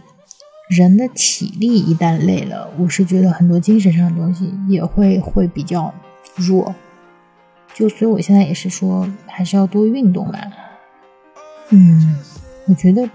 [0.68, 5.94] 人的体力一旦累了，我是觉得很多精神上的东西也会会比较
[6.35, 6.75] 弱。
[7.79, 10.41] 就所以我现在也是说，还是要多运动吧。
[11.69, 12.19] 嗯，
[12.67, 13.09] 我觉得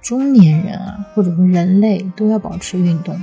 [0.00, 3.22] 中年人啊，或者说人类都要保持运动。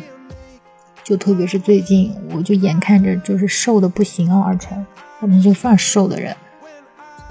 [1.04, 4.86] 就特别是最近，我就眼看着就是瘦的不行啊，二成，
[5.20, 6.34] 可能是算瘦的人，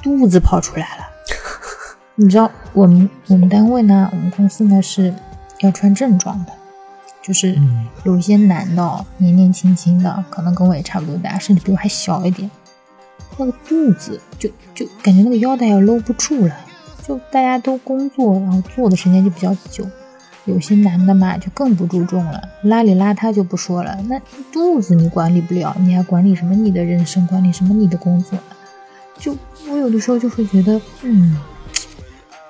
[0.02, 1.04] 肚子跑出来了。
[2.14, 5.14] 你知道我们我们单位呢，我们公司呢是
[5.60, 6.52] 要穿正装的，
[7.22, 7.58] 就是
[8.04, 12.50] 有一些男的年年轻轻的，可能跟我也差不多大，甚至比我还小一点，
[13.38, 16.54] 那个肚子就就感觉那个腰带要搂不住了。
[17.06, 19.88] 就大家都工作，然后坐的时间就比较久。
[20.44, 24.18] 有些男的嘛，就更不注重了，邋里邋遢就不说了，那
[24.50, 28.38] 肚子你管理不了，你还管理什么你的人生，管理什么你的工作？
[29.18, 29.36] 就
[29.70, 31.38] 我有的时候就会觉得，嗯，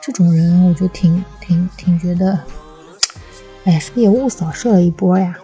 [0.00, 2.38] 这种人我就挺挺挺觉得，
[3.64, 5.36] 哎，是不是也误扫射了一波呀？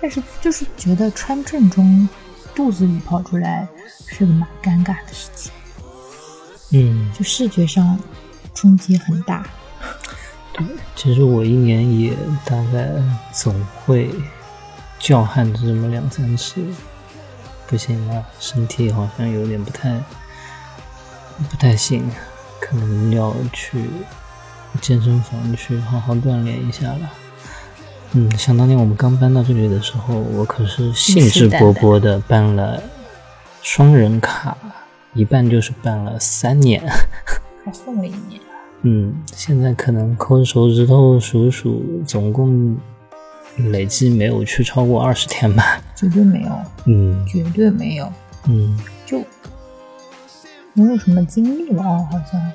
[0.00, 2.08] 但是就是觉得穿正装，
[2.54, 3.66] 肚子里跑出来
[4.06, 5.52] 是个蛮尴尬的事情，
[6.70, 7.98] 嗯，就视觉上
[8.54, 9.46] 冲击很大。
[10.52, 10.64] 对，
[10.94, 12.88] 其实我一年也大概
[13.32, 13.52] 总
[13.84, 14.08] 会
[15.00, 16.64] 叫喊这么两三次，
[17.66, 20.00] 不行了，身体好像有点不太
[21.50, 22.08] 不太行，
[22.60, 23.90] 可能要去
[24.80, 27.10] 健身房去好好锻炼一下了。
[28.16, 32.80] 嗯，想当年我们刚搬到这里的时候，我可是兴致勃勃的办了
[33.60, 34.56] 双人卡，
[35.14, 36.80] 一办就是办了三年，
[37.64, 38.40] 还送了一年。
[38.82, 42.76] 嗯，现在可能抠手指头数数，总共
[43.56, 45.82] 累计没有去超过二十天吧。
[45.96, 46.50] 绝对没有，
[46.84, 48.12] 嗯，绝对没有，
[48.46, 49.18] 嗯，就
[50.74, 52.52] 没有什么经历了啊，好像。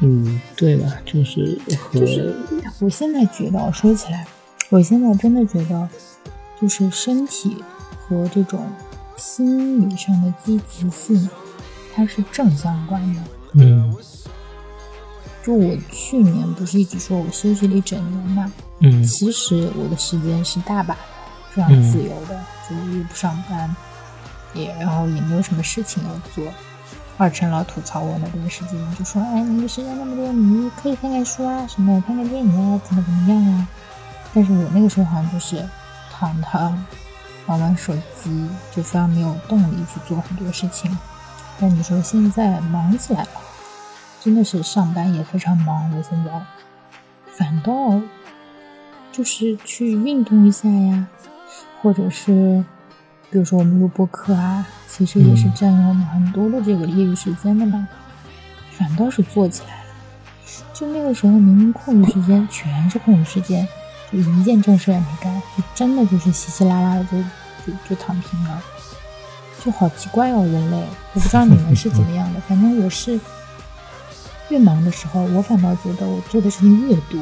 [0.00, 0.92] 嗯，对吧？
[1.04, 2.36] 就是和就是，
[2.80, 4.26] 我现在觉得，说起来，
[4.70, 5.88] 我现在真的觉得，
[6.60, 7.56] 就是身体
[8.00, 8.64] 和这种
[9.16, 11.28] 心理上的积极性，
[11.94, 13.20] 它是正相关的。
[13.54, 13.94] 嗯
[15.44, 21.00] 就我去年不是一直说我休息了一整年嘛，嗯其实我的时间是大把的，
[21.50, 23.74] 非常自由的，就是又不上班，
[24.52, 26.44] 也然后也没有什么事情要做。
[27.18, 33.68] 二成老吐槽我那段时间，就说：“哎，你的时间那么多，你可以看看书啊，什么看看电影啊，怎么怎么样啊。”
[34.32, 35.68] 但是我那个时候好像就是
[36.12, 36.72] 躺躺
[37.46, 40.96] 玩玩手机，就非常没有动力去做很多事情。
[41.58, 43.28] 但你说现在忙起来了，
[44.20, 45.90] 真的是上班也非常忙。
[45.90, 46.30] 我现在
[47.32, 48.00] 反倒
[49.10, 51.08] 就是去运动一下呀，
[51.82, 52.64] 或者是
[53.30, 57.86] 比如说我们录播课啊，其实也是占用我们很多的这个业余时间的嘛。
[58.72, 59.84] 反倒是做起来了，
[60.72, 63.66] 就那个时候明明空余时间全是空余时间，
[64.10, 67.18] 就一件正事也没干，就真的就是稀稀拉拉的就
[67.66, 68.62] 就就躺平了。
[69.62, 70.76] 就好奇怪哦，人类，
[71.12, 73.18] 我不知道你们是怎么样的，反正我是
[74.48, 77.20] 越忙的时候，我反倒觉得我做的事情越多。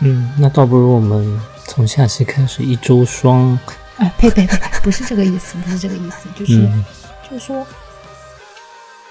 [0.00, 3.58] 嗯，那倒不如我们从下期开始一周双。
[4.00, 6.84] 哎，呸呸呸，不是这个意思，不是这个意思，就是、嗯
[7.22, 7.64] 就是说，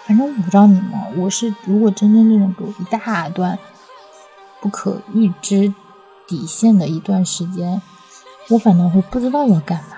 [0.06, 3.58] 反正我不知道你们，我是如果真真正正给我一大段
[4.60, 5.72] 不可预知
[6.28, 7.82] 底线的一段时间，
[8.50, 9.98] 我反倒会不知道要干嘛。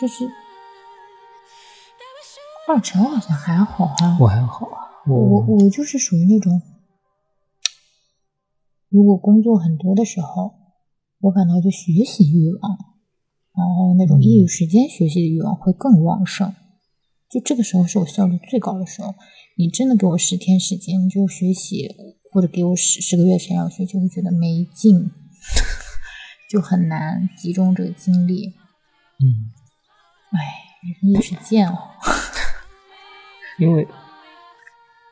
[0.00, 0.28] 就是
[2.66, 6.60] 二晨好像还好哈、我还好啊，我我我就是属于那种，
[8.88, 10.54] 如果工作很多的时候，
[11.20, 12.76] 我反倒就学习欲望，
[13.56, 16.54] 然后那种业余时间学习的欲望会更旺盛。
[17.30, 19.14] 就这个时候是我效率最高的时候。
[19.56, 21.94] 你真的给我十天时间，你就学习，
[22.32, 25.10] 或者给我十十个月时间要学就，会觉得没劲，
[26.48, 28.54] 就很难集中这个精力。
[29.18, 29.52] 嗯，
[30.32, 30.38] 哎，
[31.02, 31.76] 人也是贱哦。
[33.60, 33.86] 因为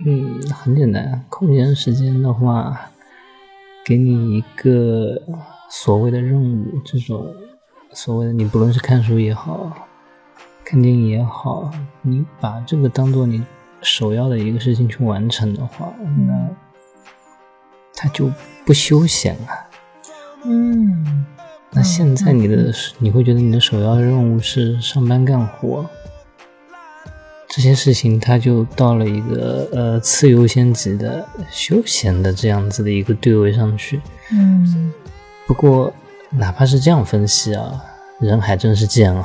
[0.07, 2.91] 嗯很简单，空闲时间的话，
[3.85, 5.21] 给你一个
[5.71, 7.35] 所谓的任务，这种
[7.93, 9.73] 所谓的你不论是看书也好，
[10.65, 11.71] 看电影也好，
[12.03, 13.43] 你把这个当做你
[13.81, 15.93] 首要的一个事情去完成的话，
[16.27, 16.49] 那
[17.95, 18.31] 它就
[18.65, 19.49] 不休闲了。
[20.45, 21.25] 嗯，
[21.71, 25.85] 那现在你的你会觉得你的首要任务是上班干活，
[27.49, 34.01] 这些事情它就到了一个呃次优先级的休闲的这样子的一个对位上去。
[34.31, 34.93] 嗯，
[35.47, 35.93] 不过
[36.31, 37.85] 哪怕是这样分析啊，
[38.21, 39.23] 人还真是贱啊。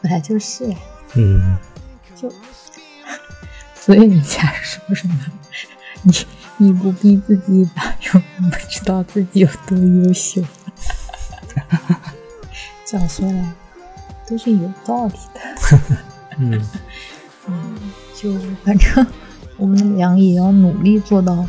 [0.00, 0.74] 本来就是。
[1.14, 1.58] 嗯，
[2.16, 2.32] 就，
[3.74, 5.14] 所以人家说什么，
[6.02, 6.12] 你
[6.56, 10.42] 你不逼自己一把，永远不知道自己有多优秀。
[12.86, 13.52] 这样说来
[14.26, 15.40] 都是有道理的。
[16.38, 16.68] 嗯
[17.46, 17.76] 嗯，
[18.14, 18.32] 就
[18.64, 19.06] 反正
[19.58, 21.46] 我们俩也要努力做到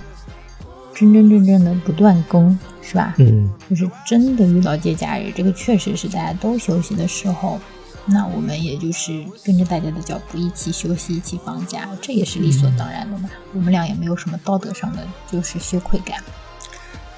[0.95, 3.13] 真真正正的不断更，是吧？
[3.17, 7.59] 嗯就是真的遇到节假日，这个确实是大家都休息的时候，
[8.05, 13.29] 那我们也就是跟着大家的脚步一起休息，一起放假，这也是理所当然的嘛。
[13.53, 14.99] 我们俩也没有什么道德上的
[15.31, 16.21] 就是羞愧感。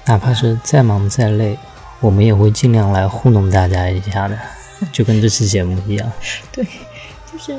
[0.06, 1.58] 哪怕是再忙再累，
[2.00, 4.38] 我们也会尽量来糊弄大家一下的，
[4.92, 6.12] 就跟这期节目一样。
[6.52, 6.64] 对，
[7.30, 7.58] 就是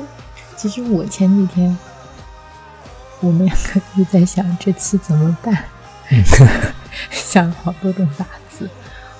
[0.56, 1.76] 其实我前几天
[3.20, 5.64] 我们两个就在想这期怎么办，
[7.10, 8.68] 想了好多种法子。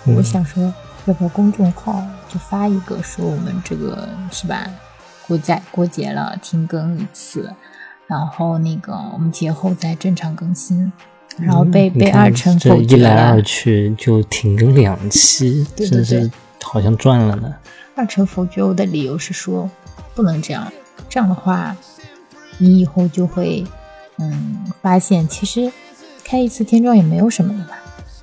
[0.07, 0.73] 我想说，
[1.07, 4.67] 要不要公众号就发一个说我们这个是吧？
[5.27, 7.53] 过节过节了，停更一次，
[8.07, 10.91] 然后那个我们节后再正常更新，
[11.39, 13.43] 然后被、被二成否决了一来二。
[13.43, 16.31] 去就停更两期，对对对真是
[16.63, 17.55] 好像赚了呢。
[17.95, 19.69] 二成否决我的理由是说，
[20.15, 20.73] 不能这样，
[21.11, 21.77] 这样的话，
[22.57, 23.63] 你以后就会，
[24.17, 25.71] 嗯，发现其实
[26.29, 27.71] 开一次天窗也没有什么的嘛。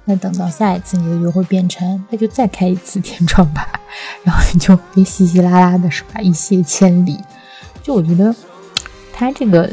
[0.07, 3.67] 那等到下一次，你的就会变成，那就再开一次天窗吧，
[4.23, 6.21] 然后你就会稀稀拉拉的，是吧？
[6.21, 7.19] 一泻千里。
[7.81, 8.33] 就我觉得
[9.11, 9.67] 他这个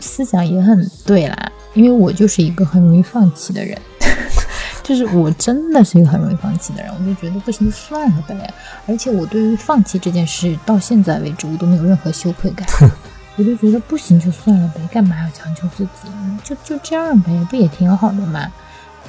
[0.00, 3.78] 思想也很对啦，因为我就是一个很容易放弃的人。
[4.82, 8.54] 就是我真的是一个很容易放弃的人，我就觉得不行算了呗。
[8.86, 12.66] 而且我对于放弃这件事到现在为止，我都没有任何羞愧感。
[13.38, 16.38] 我就觉得不行就算了呗，干嘛要强求自己呢？
[16.42, 18.52] 就就这样呗，不也挺好的嘛？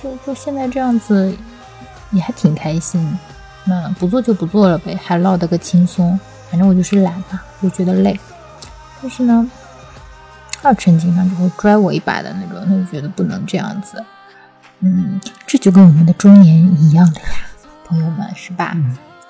[0.01, 1.35] 就就现在这样子，
[2.11, 3.17] 也还挺开心。
[3.65, 6.17] 那不做就不做了呗，还落得个轻松。
[6.51, 8.19] 反正我就是懒嘛，就觉得累。
[9.01, 9.49] 但是呢，
[10.61, 14.03] 二成经常就会拽我一把的那种，他就觉得不能这样子。
[14.81, 17.27] 嗯，这就跟我们的中年一样的呀，
[17.87, 18.77] 朋友们，是吧？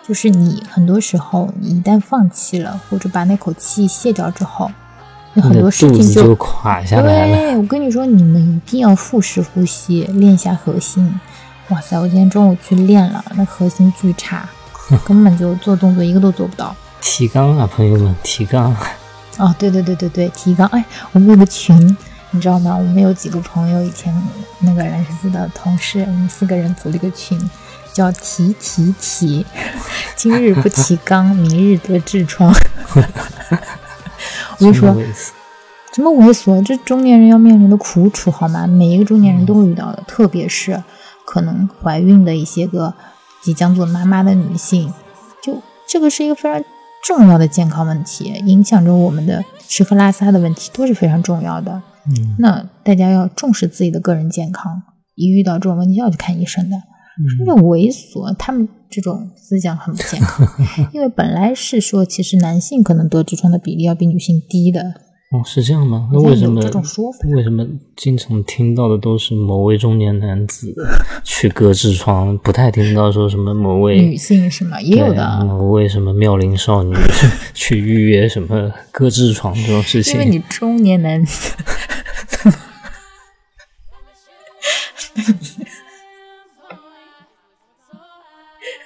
[0.06, 4.70] 就是你很多时候，你一旦放弃了，或者把那口气泄掉之后，
[5.36, 7.36] 有很多事情就垮下来了。
[7.36, 11.20] 对，我跟你说，你们一定要腹式呼吸，练一下核心。
[11.70, 14.50] 哇塞，我今天中午去练了，那核心巨差，
[15.06, 16.76] 根本就做动作一个都做不到。
[17.00, 18.76] 提纲啊，朋友们，提纲。
[19.38, 20.68] 哦，对对对对对，提纲。
[20.70, 21.96] 哎，我们有个群，
[22.32, 22.76] 你知道吗？
[22.76, 24.14] 我们有几个朋友，以前
[24.60, 27.40] 那个人事的同事，我们四个人组了一个群，
[27.94, 29.46] 叫提提提，
[30.18, 32.52] 今日不提纲，明日得痔疮。
[34.60, 34.96] 我就说
[35.94, 36.64] 什么猥琐？
[36.64, 38.68] 这中年人要面临的苦楚，好吗？
[38.68, 40.84] 每一个中年人都会遇到的，特别是
[41.26, 42.94] 可能怀孕的一些个
[43.42, 44.94] 即将做妈妈的女性，
[45.42, 45.58] 就
[45.88, 46.64] 这个是一个非常
[47.04, 51.82] 重要的健康问题，影响着我们的吃喝拉撒的问题，都是非常重要的。
[52.06, 54.82] 嗯那大家要重视自己的个人健康，
[55.16, 56.78] 一遇到这种问题要去看医生的。
[57.28, 60.48] 什么叫猥琐，他们这种思想很不健康，
[60.94, 64.82] 因为本来是说，其实男性可能得痔疮的比例要比女性低的，
[65.32, 66.10] 哦，是这样吗？
[66.12, 67.64] 那为什么这种说法为什么
[67.96, 70.74] 经常听到的都是某位中年男子
[71.24, 74.82] 去割痔疮，不太听到说什么某位女性是吗？
[74.82, 76.96] 也有的，某位什么妙龄少女
[77.54, 80.14] 去预约什么割痔疮这种事情？
[80.14, 81.54] 因为你中年男子，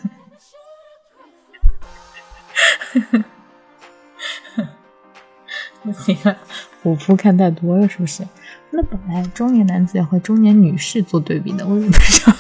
[5.84, 6.38] 不行啊，
[6.84, 8.24] 虎扑看太多了，是不是？
[8.70, 12.34] 那本来中年男子要和中年女士做对比的，为什么要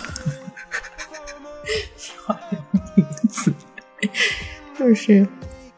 [2.25, 2.37] 好
[2.95, 3.51] 名词？
[4.77, 5.27] 就是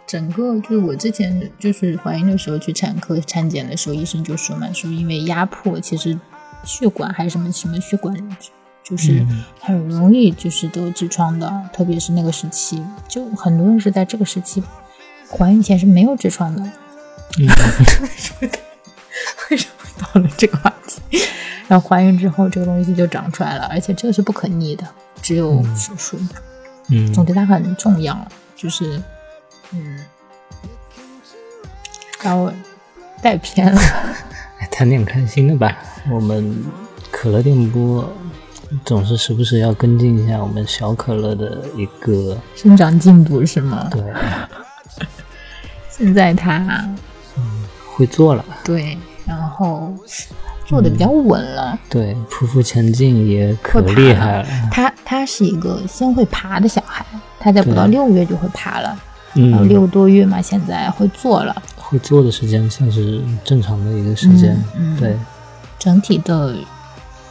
[0.06, 6.20] 整个就是我之前就是怀孕的时候去产科产检的时候，医生就说嘛，说因为压迫，其实
[6.66, 8.14] 血管还是什么什么血管，
[8.84, 14.62] 就是嗯很容易就是得痔疮的，特别是那个时期，就很多人是在这个时期
[15.30, 16.62] 怀孕前是没有痔疮的。
[17.40, 17.48] 嗯
[19.50, 21.02] 为什么到了这个话题？
[21.68, 24.86] 然后怀孕之后，这个东西就长出来了，而且这个是不可逆的，
[25.22, 26.20] 只有手术。
[26.90, 29.02] 嗯总之它很重要，就是
[29.72, 30.00] 嗯，
[32.22, 32.54] 把我
[33.22, 33.82] 带偏了。
[34.60, 35.78] 哎谈点开心的吧。
[36.12, 36.64] 我们
[37.10, 38.12] 可乐电波
[38.84, 43.88] 总是时不时要跟进一下我们小可乐的一个生长进度是吗？
[43.92, 44.02] 对
[45.90, 46.88] 现在它
[47.96, 48.98] 会做了，对，
[49.28, 49.94] 然后
[50.66, 51.78] 做的比较稳了。
[51.88, 54.48] 对匍匐前进也可厉害了。
[54.72, 57.06] 他他是一个先会爬的小孩，
[57.40, 58.98] 他在不到对六月就会爬了，
[59.34, 61.56] 然后嗯，六个多月嘛，现在会做了。
[61.78, 64.54] 会做的时间算是正常的一个时间。
[64.76, 65.16] 嗯嗯对，
[65.78, 66.56] 整体的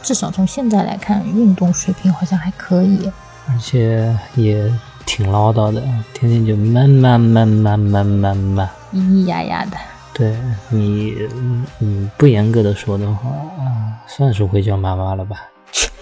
[0.03, 3.09] 至少从现在来看，运动水平好像还可以。
[3.49, 4.71] 而且也
[5.05, 5.81] 挺唠叨的，
[6.13, 9.77] 天天就慢慢慢慢慢慢慢，咿咿呀呀的。
[10.13, 10.37] 对
[10.69, 11.15] 你，
[11.79, 15.37] 嗯，不严格的说的话，啊，算是会叫妈妈了吧？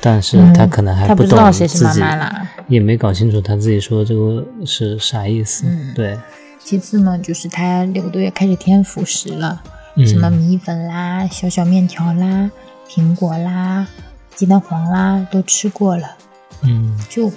[0.02, 2.47] 但是他可能还他不知道懂谁是自己，妈妈啦。
[2.68, 5.66] 也没搞清楚他自己说的这个是啥意思。
[5.68, 6.20] 嗯对，
[6.60, 9.62] 其次呢，就是他六个多月开始添辅食了，
[9.95, 12.52] 嗯什么米粉啦、小小面条啦、
[12.94, 13.88] 苹果啦、
[14.36, 16.18] 鸡蛋黄啦都吃过了。
[16.64, 17.32] 嗯就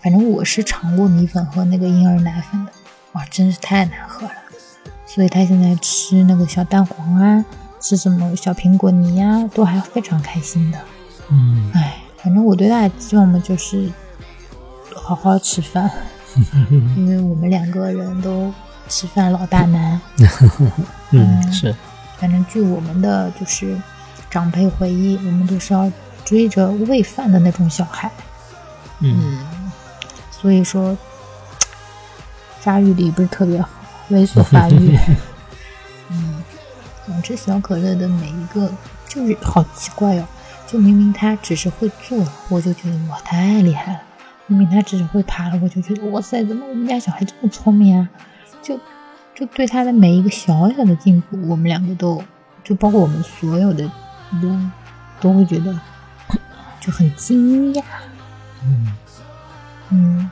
[0.00, 2.70] 反正我是尝过米粉和那个婴儿奶粉的，
[3.12, 4.32] 哇，真是太难喝了。
[5.04, 7.44] 所以他现在吃那个小蛋黄啊，
[7.80, 10.78] 吃什么小苹果泥呀、都还非常开心的。
[11.30, 13.90] 嗯哎，反正我对他的期望嘛，就是
[14.94, 15.90] 好好吃饭，
[16.96, 18.54] 因为我们两个人都
[18.88, 20.00] 吃饭老大难。
[21.10, 21.74] 嗯，是，
[22.18, 23.76] 反正据我们的就是
[24.30, 25.90] 长辈回忆，我们都是要
[26.24, 28.10] 追着喂饭的那种小孩。
[29.00, 29.72] 嗯嗯，
[30.30, 30.96] 所以说
[32.60, 33.68] 发育力不是特别好，
[34.10, 34.98] 猥琐发育。
[36.10, 36.42] 嗯，
[37.06, 38.70] 总之小可乐的每一个
[39.08, 40.24] 就是好奇怪哦，
[40.66, 44.00] 就明明他只是会坐，我就觉得哇太厉害了；
[44.46, 48.08] 明明他只是会爬了，我就觉得哇塞，怎么我们家小孩这么聪明啊？
[48.60, 48.78] 就
[49.34, 52.22] 就对他的每一个小小的进步，我们两个都
[52.64, 53.88] 就包括我们所有的
[54.30, 54.72] 人
[55.20, 55.78] 都会觉得
[56.80, 57.82] 就很惊讶。
[58.62, 58.92] 嗯，
[59.90, 60.30] 嗯，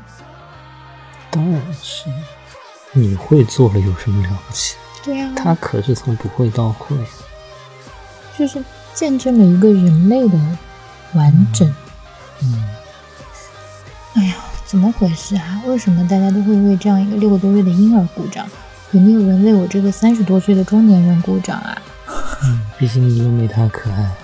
[1.31, 2.11] 当然是。
[2.93, 4.77] 你会做了有什么了不起？
[5.05, 6.97] 对啊，他可是从不会到会。
[8.39, 8.63] 就是
[8.95, 10.39] 见证了一个人类的
[11.15, 11.69] 完整。
[12.43, 12.65] 嗯
[14.15, 14.35] 哎呀，
[14.65, 15.63] 怎么回事啊？
[15.67, 18.47] 为什么大家都会为这样一个六个多月的婴儿鼓掌？
[18.93, 21.77] 有没有人为我这个三十多岁的中年人鼓掌啊？
[22.47, 24.17] 嗯，毕竟你又没他可爱。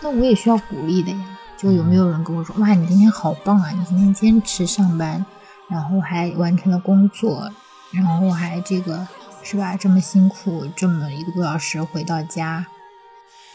[0.00, 1.38] 那我也需要鼓励的呀。
[1.58, 3.70] 就有没有人跟我说，哇，你今天好棒啊！
[3.70, 5.24] 你今天坚持上班，
[5.68, 7.52] 然后还完成了工作，
[7.92, 9.06] 然后还这个
[9.44, 9.76] 是吧？
[9.76, 12.66] 这么辛苦，这么一个多小时回到家，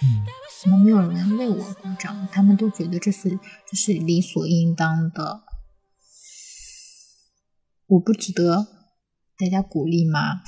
[0.01, 0.23] 嗯
[0.63, 2.27] 怎么没有人为我鼓掌？
[2.31, 3.37] 他们都觉得这是
[3.69, 5.41] 这是理所应当的，
[7.87, 8.67] 我不值得
[9.37, 10.39] 大家鼓励吗？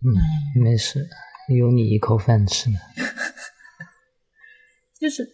[0.00, 1.08] 嗯，没事，
[1.48, 2.78] 有你一口饭吃呢。
[5.00, 5.24] 就是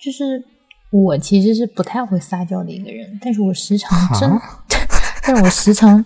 [0.00, 0.44] 就是
[0.90, 4.30] 我其实是不太会撒娇的一个人，但是我时常真，
[5.22, 6.04] 但是我时常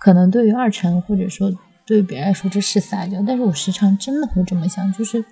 [0.00, 1.50] 可能对于二晨或者说
[1.84, 5.24] 对于别人来说这是撒娇，但是我时常真的会这么想，就是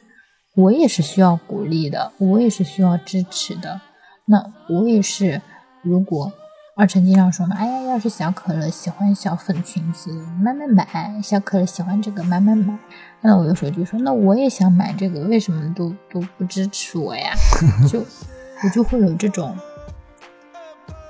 [0.57, 3.81] 我也是需要鼓励的，我也是需要支持的，
[4.27, 5.41] 那我也是
[5.83, 6.33] 如果。
[6.77, 10.11] 二晨经常说嘛，哎呀，要是小可乐喜欢小粉裙子，
[10.43, 10.85] 买买买；
[11.23, 12.77] 小可乐喜欢这个，买买买。
[13.21, 17.33] 那我有时候就说，那我也想买这个，为什么都都不支持我呀？
[17.89, 19.57] 就我就会有这种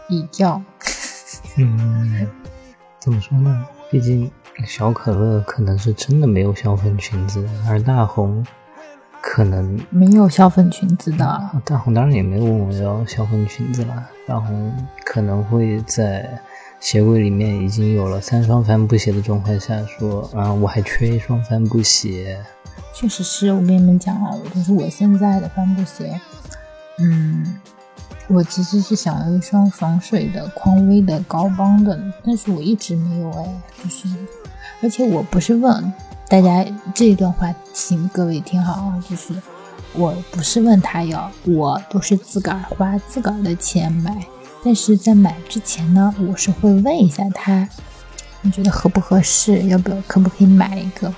[0.07, 0.61] 比较。
[1.57, 2.29] 嗯，
[3.01, 3.67] 怎么说呢？
[3.91, 4.31] 毕竟
[4.67, 8.45] 小可乐可能是真的没有小粉裙子，而大红
[9.23, 11.25] 可能没有小粉裙子的。
[11.25, 14.11] 啊大红当然也没问我要小粉裙子了。
[14.27, 14.53] 然后
[15.05, 16.29] 可能会在
[16.81, 22.39] 鞋柜里面已经有了三双帆布鞋的状态下说啊，我还缺一双帆布鞋。
[22.93, 26.21] 确实是我跟你们讲啊，就是我现在的帆布鞋，
[26.99, 27.59] 嗯，
[28.29, 34.09] 我其实是想要一双防水的匡威的高帮的，但是我一直没有哎，就是，
[34.81, 35.93] 而且我不是问
[36.29, 36.65] 大家
[36.95, 39.35] 这一段话，请各位听好啊，就是
[39.95, 44.27] 我不是问他要，我都是自个儿花自个儿的钱买，
[44.65, 47.69] 但是在买之前呢，我是会问一下他，
[48.43, 51.13] 你觉得合不合适，要不要可不可以买一个？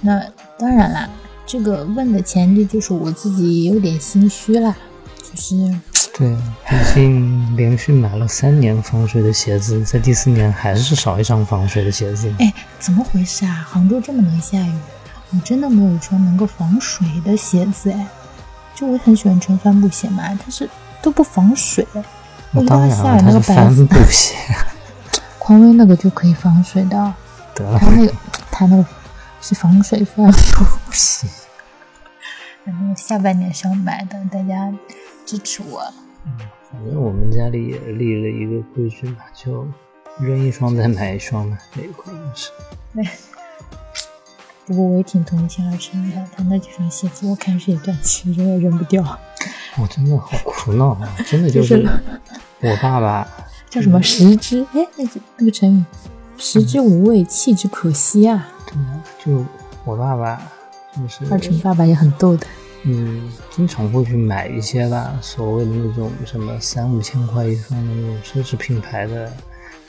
[0.00, 0.22] 那
[0.58, 1.08] 当然啦，
[1.46, 4.76] 这个问的前提就是我自己也有点心虚啦，
[5.16, 5.74] 就是
[6.16, 6.36] 对，
[6.68, 12.32] 毕竟连续买了三年防水的鞋子，在第四年还是少一双防水的鞋子。
[12.38, 13.66] 哎，怎么回事啊？
[13.68, 14.72] 杭州这么能下雨，
[15.30, 18.06] 我真的没有一双能够防水的鞋子哎。
[18.74, 20.68] 就我很喜欢穿帆布鞋嘛，但是
[21.02, 21.86] 都不防水。
[22.52, 24.36] 我一当然了，般下雨它是帆布鞋。
[25.38, 27.14] 匡威那个就可以防水的，
[27.54, 28.14] 得了它，那个
[28.50, 28.86] 它那个
[29.40, 31.26] 是防水帆布鞋。
[32.64, 34.72] 然后下半年是要买的，大家
[35.26, 35.82] 支持我。
[36.24, 36.32] 嗯
[36.70, 39.66] 反正我们家里也立了一个规矩嘛，就
[40.20, 42.50] 扔一双再买一双嘛，这一块也是。
[44.68, 49.02] 不过我也挺同情二晨的，他那几双鞋子我看是也断期，扔也扔不掉。
[49.78, 51.08] 我真的好苦恼啊！
[51.26, 52.00] 真的就就是是
[52.60, 53.26] 我爸爸，
[53.70, 54.60] 叫什么食之？
[54.74, 55.82] 哎，那个那个成语，
[56.36, 58.46] 食之无味，弃之可惜啊。
[58.66, 59.42] 对啊，就
[59.86, 60.38] 我爸爸，
[60.94, 62.46] 就是二晨爸爸也很逗的，
[62.82, 69.32] 嗯，经常会去买一些吧，所谓的那种什么三五千块一双的那种奢侈品牌的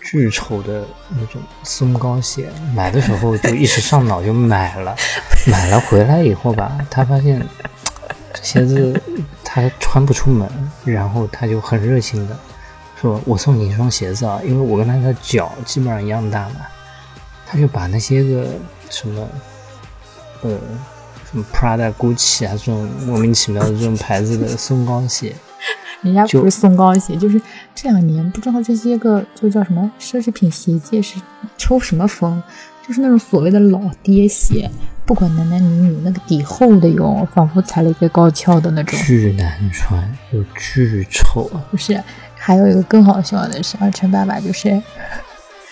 [0.02, 4.96] 巨丑的那种松糕鞋，买的时候就一时上脑就买了，
[5.48, 7.46] 买了回来以后吧，他发现
[8.34, 9.02] 这鞋子
[9.44, 10.50] 他穿不出门，
[10.84, 12.38] 然后他就很热情的
[13.00, 16.56] 说：“我送你一双鞋子啊，因为我跟他的脚基本上一样大嘛。”
[17.46, 18.48] 他就把那些个
[18.90, 19.28] 什么，
[20.42, 20.58] 呃。
[21.32, 25.36] 什么 Prada、Gucci 啊，这种莫名其妙的这种牌子的松糕鞋，
[26.02, 27.42] 人家不是松糕鞋，就是
[27.76, 31.20] 这两年不知道这些个就叫什么奢侈品鞋界是
[31.58, 32.42] 抽什么风，
[32.88, 34.70] 就是那种所谓的老爹鞋，
[35.06, 41.50] 不管男男女女，那个底厚的哟，仿佛踩了一个高跷的那种，巨难穿又巨丑。
[41.70, 42.02] 不是，
[42.36, 44.82] 还有一个更好笑的是，二陈爸爸就是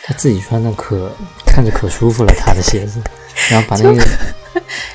[0.03, 1.11] 他自己穿的可
[1.45, 3.01] 看着可舒服了，他的鞋子，
[3.49, 4.03] 然后把那个。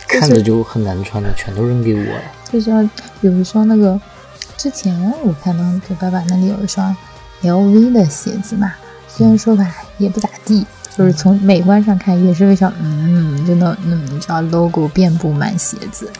[0.09, 2.21] 看着就很难穿的，全都扔给我了。
[2.51, 2.89] 就像
[3.23, 3.99] 有一双那个，
[4.57, 6.97] 之前我看到就爸爸那里有一双
[7.43, 8.73] LV 的鞋子嘛，
[9.09, 10.65] 虽然说吧也不咋地，
[10.97, 16.11] 就是从美观上看也是非常嗯，就那那你知道 logo 遍布满鞋子，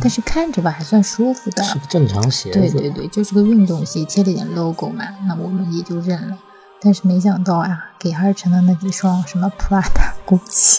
[0.00, 2.58] 但是看着吧还算舒服的，是个正常鞋子。
[2.58, 6.38] 对对对，就是个运动鞋，贴了点 logo 嘛，那我们也就认了。
[6.80, 10.78] 但是没想到啊，给二成的那几双什么 Prada、GUCCI。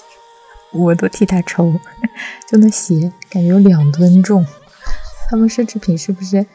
[0.72, 1.74] 我都替他愁，
[2.48, 4.46] 就那鞋感觉有两吨重。
[5.30, 6.46] 他们奢侈品是不是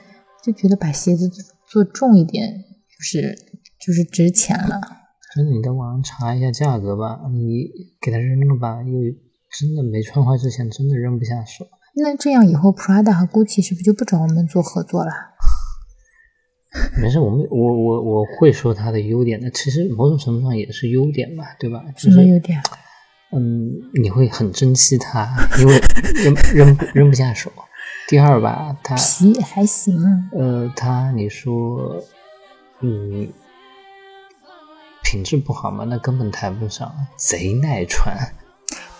[0.44, 1.30] 就觉得把鞋子
[1.66, 3.34] 做重一点，就是
[3.80, 4.80] 就是值钱了？
[5.34, 7.66] 真的，你在网上查一下价格吧，你
[8.00, 8.92] 给它扔了吧，又
[9.58, 11.66] 真的没穿坏之前真的扔不下手。
[11.96, 15.10] 那这样以后 Prada 和 Gucci 是不是就不找我们做合作了？
[17.00, 21.82] 没事，我们我我我会说它的优点的，其实某种程度上也是优点吧，对吧？
[21.96, 22.60] 什么优点？
[23.32, 23.70] 嗯，
[24.00, 25.80] 你会很珍惜它，因为
[26.22, 27.50] 扔扔扔不下手。
[28.06, 30.28] 第二吧，它皮还行。
[30.32, 32.02] 呃，它你说，
[32.80, 33.32] 嗯，
[35.02, 35.84] 品质不好吗？
[35.88, 38.14] 那根本谈不上，贼耐穿。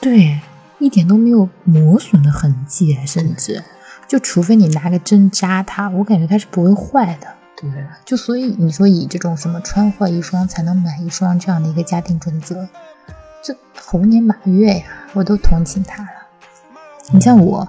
[0.00, 0.40] 对，
[0.78, 3.62] 一点都没有磨损的痕迹，甚至
[4.08, 7.28] 就除非你拿个针扎它，我感觉它是不会坏的。
[7.56, 7.70] 对，
[8.04, 12.68] 就所以你说以这种什么穿坏一双才能买一双这样的一个家庭准则。
[13.42, 16.08] 这猴年马月呀，我都同情他了。
[17.12, 17.68] 你像我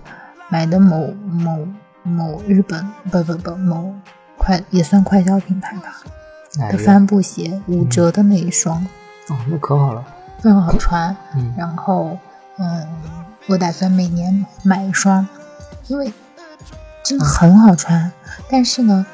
[0.50, 1.68] 买的某某
[2.04, 3.94] 某日本不不不某
[4.38, 6.02] 快也算快消品牌吧
[6.72, 8.86] 的帆布鞋，五折的那一双。
[9.30, 10.06] 哦，那可好了，
[10.40, 11.16] 非常好穿。
[11.36, 12.18] 嗯，然后
[12.58, 12.88] 嗯，
[13.48, 15.28] 我打算每年买一双，
[15.88, 16.14] 因为
[17.04, 18.12] 真的很好穿。
[18.50, 19.06] 但是呢，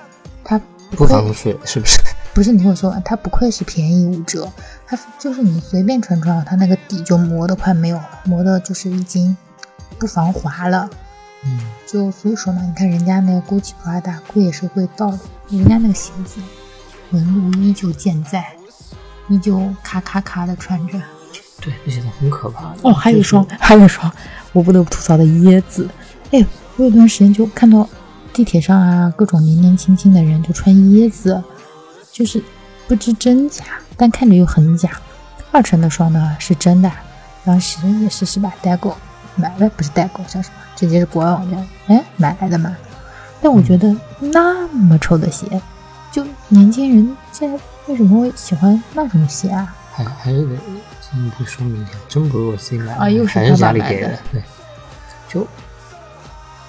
[0.44, 0.60] 它
[0.92, 2.00] 不防水是不是？
[2.34, 4.50] 不是，你听我说，它不愧是便宜五折。
[4.86, 9.36] 它就是你随便穿穿，它那个底就磨得快没有了，磨的就是已经
[9.98, 10.90] 不防滑了。
[11.44, 15.20] 嗯，就所以说嘛，你看人家那个 Gucci Prada 贵也是贵到的，
[15.50, 16.40] 人家那个鞋子
[17.12, 18.56] 纹路依旧健在，
[19.28, 21.00] 依旧咔咔咔的穿着。
[21.60, 22.74] 对，那鞋子很可怕。
[22.84, 24.12] 哦，还有一双，还有一双，
[24.54, 25.90] 我不得不吐槽的椰子。
[26.32, 26.46] 哎，
[26.78, 27.88] 我有段时间就看到
[28.32, 31.44] 地铁上啊，各种年年轻轻的人就穿椰子，
[32.12, 32.44] 就是
[32.88, 33.66] 不知真假。
[33.98, 34.90] 但看着又很假，
[35.52, 36.92] 二成的双呢是真的，
[37.44, 38.54] 当时也是是吧？
[38.62, 38.96] 代购
[39.36, 40.56] 买了不是代购，叫什么？
[40.76, 42.76] 直接是国外网站哎买来的嘛。
[43.42, 45.62] 但我觉得那么丑的鞋，
[46.12, 49.76] 就年轻人现在为什么会喜欢那种鞋啊？
[49.92, 50.56] 还还是得
[51.00, 54.18] 进一步说明一下，真不是我自己买的，又是还是家里给的。
[54.32, 54.42] 对，
[55.28, 55.48] 就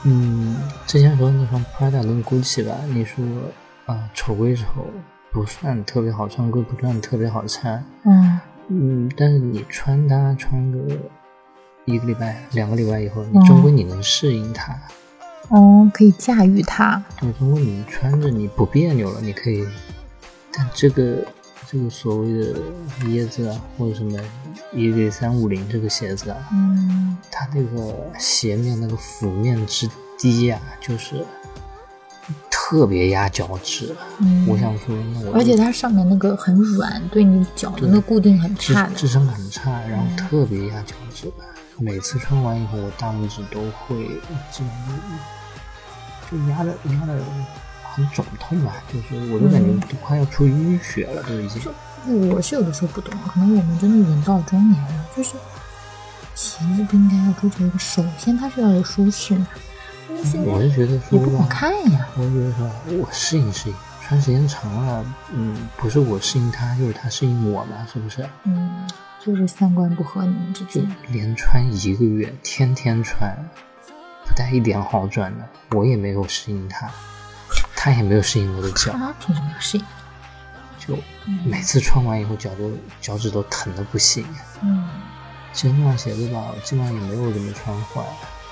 [0.05, 0.57] 嗯，
[0.87, 3.25] 之前说那双 Prada 跟 Gucci 吧，你说
[3.87, 4.65] 啊丑归丑。
[5.35, 7.83] 不算特别好穿，归不算特别好穿。
[8.05, 8.39] 嗯
[8.69, 10.79] 嗯，但是你穿搭穿个
[11.85, 14.77] 一个礼拜、两个礼拜以后，你终归你能适应它。
[15.49, 17.03] 哦，可以驾驭它。
[17.21, 19.67] 对，终归你穿着你不别扭了，你可以。
[20.53, 21.19] 但这个
[21.71, 22.55] 这个所谓的
[23.07, 24.19] 椰子啊，或者什么
[24.73, 31.25] 一 k 三五零这个鞋子啊，嗯，它那个鞋面那个幅面之低啊，就是。
[32.51, 33.95] 特别压脚趾，
[34.49, 41.31] 我想说，那我而且它上面那个很软，对你脚的那固定很差，支撑很差，然后特别压脚趾。
[41.83, 44.07] 每次穿完以后，我大拇指都会
[44.53, 44.65] 就
[46.31, 47.21] 就压的压的
[47.93, 51.61] 很肿痛吧，就是我就感觉都快要出淤血了，都已经。
[52.31, 55.31] 我是有的时候不懂，可能我们真的人到中年了，就是
[56.35, 59.37] 鞋子不应该要追求一个，首先它是要有舒适。
[60.45, 62.07] 我是觉得说不好看呀。
[62.17, 68.29] 我觉得说，我适应适应，穿时间长了，嗯，不是我适应它，就是它适应我嘛，是不是？
[68.45, 68.87] 嗯，
[69.25, 70.85] 就是三观不合，你们之间。
[71.09, 73.37] 连穿一个月，天天穿，
[74.27, 76.91] 不带一点好转的，我也没有适应他，
[77.77, 79.85] 他也没有适应我的脚，啊，凭什么要适应？
[80.79, 80.99] 就
[81.45, 84.27] 每次穿完以后脚都脚趾都疼的不行。
[84.63, 84.89] 嗯
[85.53, 88.03] 其实那双鞋子吧，我基本上也没有怎么穿坏，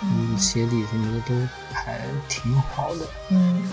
[0.03, 1.99] 嗯，鞋底什么的都还
[2.29, 3.73] 挺好的，嗯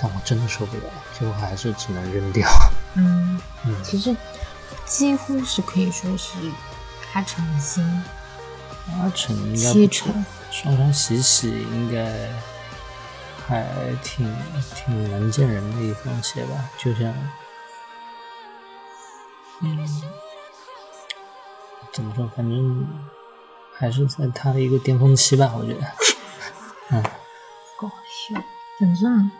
[0.00, 0.84] 但我真的受不了，
[1.18, 2.48] 最后还是只能扔掉。
[2.94, 4.14] 嗯，嗯，其实
[4.88, 6.32] 几乎是可以说是
[7.12, 7.84] 八成新，
[8.86, 10.24] 八成应该七成。
[10.50, 12.30] 双双洗洗应该
[13.46, 13.64] 还
[14.02, 14.34] 挺
[14.74, 17.14] 挺能见人的一双鞋吧，就像，
[19.60, 19.86] 嗯，
[21.92, 22.88] 怎么说，反正
[23.74, 25.80] 还是在他的一个巅峰期吧，我觉得。
[26.90, 27.02] 嗯，
[27.78, 28.42] 搞笑。
[28.80, 29.30] 反正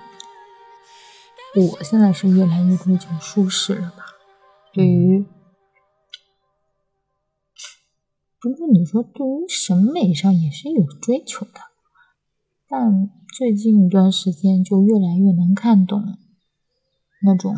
[1.55, 4.05] 我现在是越来越追求舒适了吧。
[4.73, 5.25] 对于，
[8.41, 11.61] 不过你说对于审美上也是有追求的，
[12.69, 16.01] 但最近一段时间就越来越能看懂
[17.23, 17.55] 那种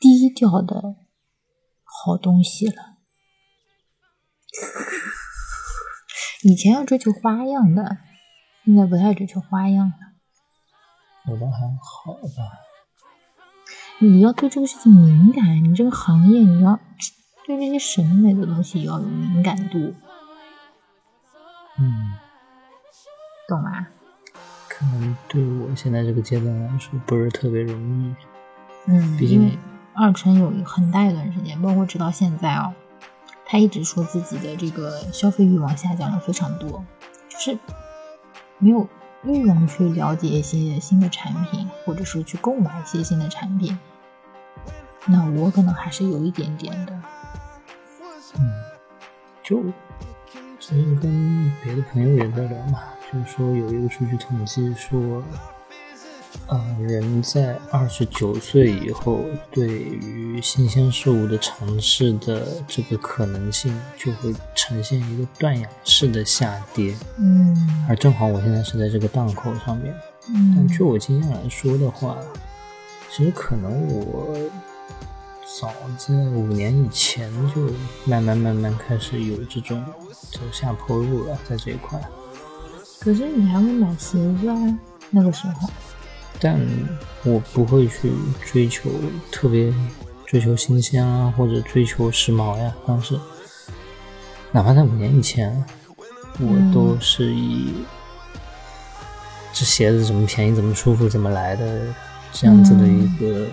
[0.00, 0.96] 低调的
[1.82, 2.74] 好东西了。
[6.42, 7.98] 以前要追求花样的，
[8.64, 9.96] 现在不太追求花样了。
[11.26, 12.60] 我倒还好吧。
[14.00, 16.78] 你要对这个事情敏感，你这个行业你要
[17.46, 19.94] 对这些审美的东西要有敏感度，
[21.78, 22.14] 嗯，
[23.48, 23.86] 懂吗？
[24.68, 28.14] 可能对我现在这个阶段来说不是特别容易。
[28.86, 29.58] 嗯，毕因为竟
[29.94, 32.74] 二晨有很大一段时间，包括直到现在哦，
[33.46, 36.84] 他一直说自己的这个消费欲望下降了非常多，
[37.28, 37.56] 就是
[38.58, 38.88] 没有
[39.22, 43.78] 欲望去了解一些新的产品，或者是去购买一些新的产品。
[45.06, 47.00] 那我可能还是有一点点的，
[48.38, 48.52] 嗯，
[49.42, 49.62] 就
[50.58, 52.80] 之前跟别的朋友也在聊嘛，
[53.12, 55.22] 就是说有一个数据统计说，
[56.48, 59.20] 呃，人在二十九岁以后，
[59.50, 69.94] 对于新鲜事物的尝试的这个可能性就会呈现一个断崖式的下跌，嗯而正好我现在是在这个档口上面。
[70.26, 72.16] 但嗯据我经验来说的话，
[73.10, 74.36] 其实可能我
[75.60, 77.70] 早在五年以前就
[78.04, 79.80] 慢慢慢慢开始有这种
[80.32, 82.00] 走下坡路了，在这一块。
[82.98, 84.78] 可是你还会买鞋子啊？
[85.10, 85.70] 那个时候，
[86.40, 86.60] 但
[87.22, 88.10] 我不会去
[88.44, 88.90] 追求
[89.30, 89.72] 特别
[90.26, 92.74] 追求新鲜啊，或者追求时髦呀。
[92.84, 93.16] 当时，
[94.50, 95.64] 哪怕在五年以前，
[96.40, 97.84] 我都是以
[99.52, 101.94] 这鞋子怎么便宜、怎么舒服、怎么来的
[102.32, 103.46] 这样子的一个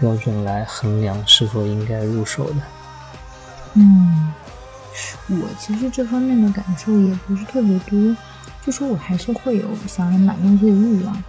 [0.00, 2.56] 标准来衡量是否应该入手的。
[3.74, 4.32] 嗯，
[5.28, 8.16] 我其实这方面的感受也不是特别多，
[8.64, 11.22] 就说我还是会有想要买东西的欲望，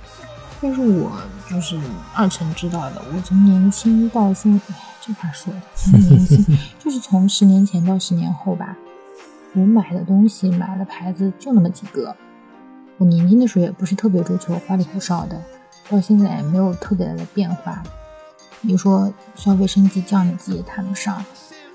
[0.60, 1.12] 但是我
[1.50, 1.80] 就是
[2.16, 8.76] 二成知道的，我从年轻到现在，哎这话说的，从年轻 就是从十年前到十年后吧，
[9.54, 12.16] 我买的东西买的牌子就那么几个，
[12.98, 15.40] 我年轻的时候也不是特别追求花里胡哨的，
[15.90, 17.84] 到现在也没有特别大的变化。
[18.62, 21.24] 你说消费升级降级也谈不上，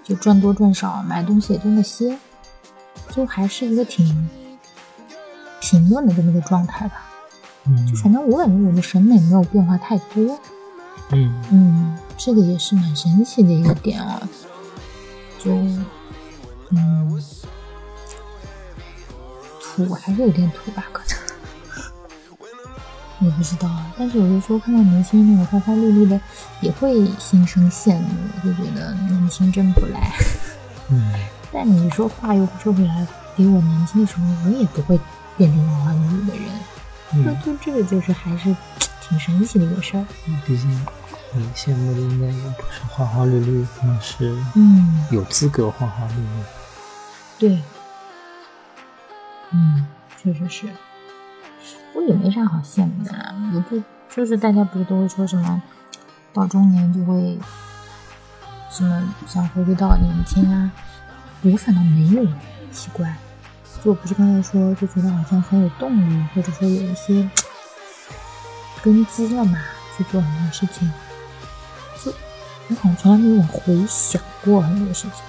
[0.04, 2.16] 就赚多赚少，买东西也就那些，
[3.10, 4.28] 就还是一个挺
[5.60, 7.02] 平稳的这么一个状态吧。
[7.68, 10.38] 嗯就反正我感觉我的审美没有变化太多，
[11.10, 14.22] 嗯嗯，这个也是蛮神奇的一个点啊。
[15.42, 15.50] 就
[16.70, 17.22] 嗯，
[19.60, 21.25] 土还是有点土吧，可能。
[23.20, 26.20] 也不知道啊，但是有的时候看到年轻人那种花花绿绿的，
[26.60, 28.08] 也会心生羡慕，
[28.44, 30.12] 就觉得年轻真不赖。
[30.90, 31.12] 嗯
[31.52, 34.98] 但你说话又说回来，比我年轻的时候，我也不会
[35.36, 36.44] 变成花花绿绿的人。
[37.24, 38.54] 就嗯，就这个就是还是
[39.00, 40.04] 挺神奇的一个事儿。
[40.44, 40.68] 毕竟
[41.32, 46.28] 你羡慕的应该也不是花花绿绿，那是嗯，有资格花花绿绿。
[47.38, 47.62] 对，
[49.52, 49.86] 嗯，
[50.22, 50.66] 确实是。
[51.96, 53.82] 我也没啥好羡慕的啦，也不
[54.14, 55.62] 就是大家不是都会说什么，
[56.34, 57.38] 到中年就会
[58.70, 60.70] 什么想回归到年轻啊，
[61.42, 62.26] 我反倒没有，
[62.70, 63.16] 奇怪。
[63.82, 67.28] 就不是刚才说，就觉得好像很有动力，或者说有一些
[68.82, 69.58] 根基了嘛，
[69.96, 70.92] 去做很多事情。
[72.04, 72.12] 就
[72.68, 75.24] 我好像从来没有回想过很多事情。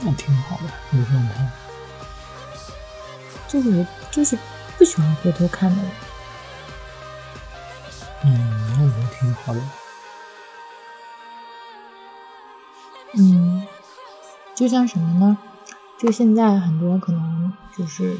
[0.00, 1.48] 那挺好的，这状态。
[3.48, 4.38] 就是我就是
[4.76, 5.90] 不喜欢回头看的人。
[8.24, 9.60] 嗯，那也挺好的。
[13.16, 13.66] 嗯，
[14.54, 15.38] 就像什么呢？
[15.98, 18.16] 就现在很多可能就是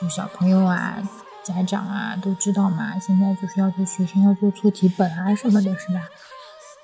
[0.00, 1.02] 就小朋友啊、
[1.42, 6.02] 家长啊都知道嘛，现在就是要求学生要做错题本啊什么的，是吧？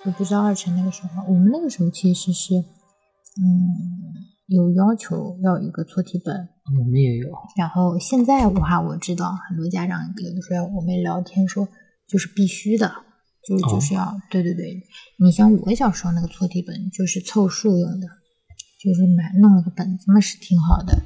[0.04, 6.48] 我不知道二晨那个时候，我们那个时候其实是嗯有要求要一个错题本，
[6.78, 7.28] 我们也有。
[7.56, 11.68] 然后现在的话，我知道很多家长有的时候我们聊天说
[12.06, 12.90] 就是必须的，
[13.46, 14.80] 就是就是要、对对对。
[15.18, 18.06] 你像我小时候那个错题本就是凑数用的，
[18.82, 21.02] 就是买弄了个本子嘛是挺好的，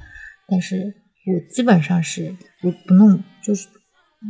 [0.48, 0.94] 但是
[1.26, 3.66] 我基本上是不不弄，就是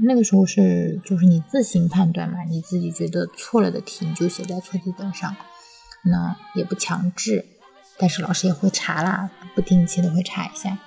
[0.07, 5.37] 那个时候是就是你自行判断嘛，你自己觉得错了的题你就写在错题本上，
[6.05, 7.45] 那也不强制，
[7.99, 10.79] 但是老师也会查啦，不定期的会查一下。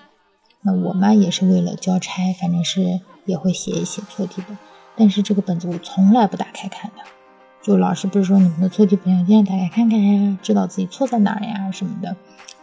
[0.62, 4.58] 那我妈也是为了交差，反正是也会写一写错题本，
[4.96, 7.04] 但是这个本子我从来不打开看的。
[7.64, 12.16] 就老师不是说你们的错题本要经常打开看看呀，知道自己错在哪儿呀什么的，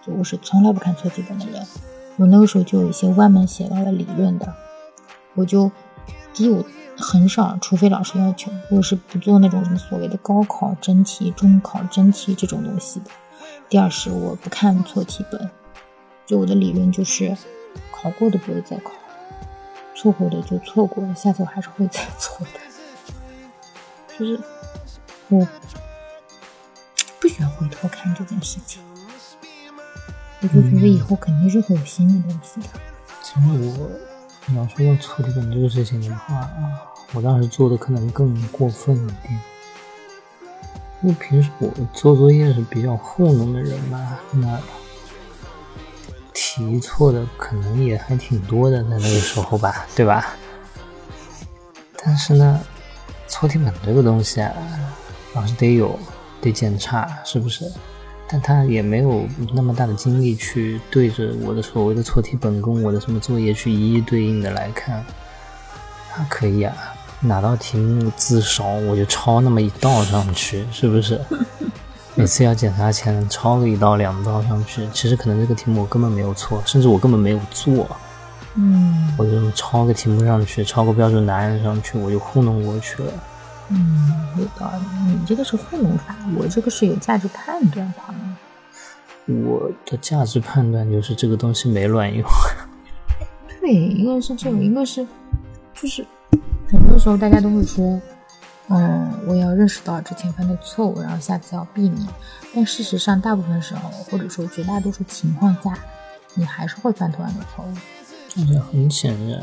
[0.05, 1.65] 就我是从来不看错题本的人。
[2.17, 4.53] 我那个时候就有一些歪门邪道的理论的，
[5.35, 5.71] 我就
[6.35, 6.65] 第一我
[6.97, 13.07] 很少，除非老师要求，我是不做那种什么所谓的高考真题、中考真题这种东西的。
[13.69, 15.49] 第二是我不看错题本，
[16.27, 17.37] 就我的理论就是
[18.01, 18.93] 考过的不会再考，
[19.95, 22.61] 错过的就错过了，下次我还是会再 错的。
[24.17, 24.41] 就是
[25.29, 25.47] 我
[27.21, 28.83] 不喜欢回头看这件事情，
[30.41, 32.69] 我就觉得以后肯定是会有新的东西的。
[33.23, 33.91] 其实我
[34.47, 36.81] 你要说到错题本这个事情的话啊，
[37.15, 39.41] 我当时做的可能更过分一点。
[41.03, 44.61] 因为平时我做作业是比较糊弄的人嘛，那
[46.41, 50.37] 题错的可能也还挺多的，在那个时候吧，对吧？
[52.01, 52.61] 但是呢，
[53.27, 54.55] 错题本这个东西啊，
[55.35, 55.99] 老师得有，
[56.41, 57.69] 得检查，是不是？
[58.29, 65.05] 但他也没有那么大的精力去对着我的所谓的错题本跟我的什么作业去一一对应的来看。
[66.09, 66.73] 他可以啊，
[67.21, 71.21] 哪道题目字少我就抄那么一道上去，是不是？
[72.15, 77.87] 每次要检查前抄个一道两道上去，其实可能这个题目我根本没有错，甚至我根本没有做。
[78.57, 83.13] 嗯我就抄个题目上去，抄个标准答案上去，我就糊弄过去了。
[83.69, 85.13] 嗯，有道理。
[85.13, 88.13] 你这个是糊弄法，我这个是有价值判断法。
[89.27, 92.27] 我的价值判断就是这个东西没卵用。
[93.61, 95.07] 对，一个是这个，一个是
[95.75, 96.05] 就是
[96.71, 98.01] 很多时候大家都会说，
[98.71, 102.07] 嗯，我要认识到之前犯的错误，然后下次要避免。
[102.55, 105.79] 但事实上，大部分时候，或者说绝大多数情况下，
[106.35, 107.69] 你还是会犯同样的错误。
[108.37, 109.41] 但是很显然，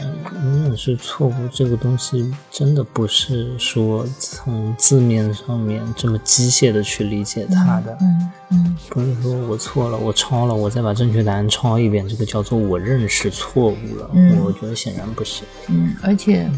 [0.64, 7.98] 认识错误这个东西真的不是说从字面上面这么机械的去理解它的。
[8.00, 14.10] 嗯嗯不是说我错了，我抄了，我再把正确答案抄一遍，这个叫做我认识错误了。
[14.14, 15.44] 嗯我觉得显然不是。
[15.68, 16.50] 嗯，而且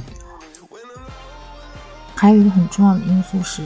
[2.18, 3.61] 还有一个很重要的因素是，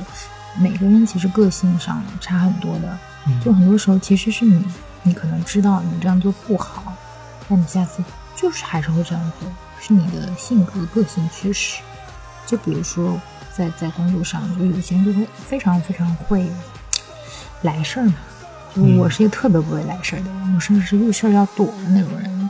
[0.59, 2.97] 每个人其实个性上差很多的。
[3.43, 4.65] 就很多时候其实是你，
[5.03, 6.93] 你可能知道你这样做不好，
[7.47, 8.03] 但你下次
[8.35, 9.47] 就是还是会这样做，
[9.79, 11.81] 是你的性格、个性驱使。
[12.45, 13.17] 就比如说
[13.55, 16.51] 在在工作上，就有些人就会非常非常会
[17.61, 18.15] 来事儿嘛。
[18.75, 22.49] 就我是一个特别不会来事儿的人，我甚至是遇事儿要躲的那种人。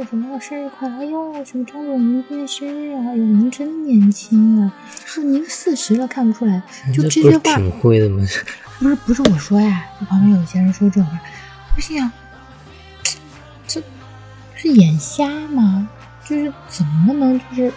[0.00, 0.96] 啊，那个什么生日快乐！
[0.96, 3.10] 哎呦，什么张总明天生日啊！
[3.10, 4.72] 哎呦，您真年轻啊！
[5.04, 6.62] 说您四十了看不出来，
[6.94, 8.24] 就这不是句话挺会的吗？
[8.80, 11.20] 不是不是我说呀，就旁边有些人说这种话，
[11.76, 12.10] 我心想，
[13.68, 13.82] 这
[14.56, 15.86] 是眼瞎吗？
[16.26, 17.72] 就是怎么能就是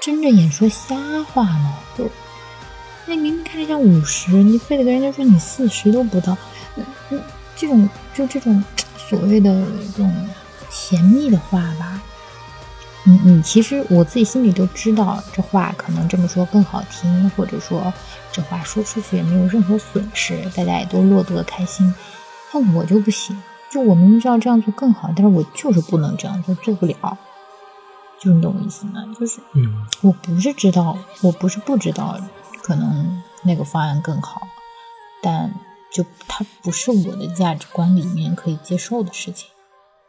[0.00, 1.74] 睁着眼说瞎话呢？
[1.98, 2.08] 就
[3.04, 6.34] 那明明看着像五十，你非得跟人家说你四十都不到，
[6.76, 7.20] 嗯嗯，
[7.54, 8.64] 这种就这种
[8.96, 9.62] 所谓的
[9.94, 10.28] 这种
[10.70, 12.00] 甜蜜的话吧，
[13.04, 17.92] 你你其实我自己心里都知道，这话可能这么说更好听，或者说
[18.30, 21.94] 这话说出去也没有任何损失，大家也都落得开心。
[22.52, 23.40] 但我就不行，
[23.70, 27.18] 就我明明知道这样做更好，但是我就是不能这样做，做不了。
[28.18, 29.04] 就是你懂我意思吗？
[29.18, 32.18] 就是嗯，我不是知道，我不是不知道，
[32.62, 34.42] 可能那个方案更好，
[35.22, 35.54] 但
[35.92, 39.48] 就它不是我的价值观里面可以接受的事情。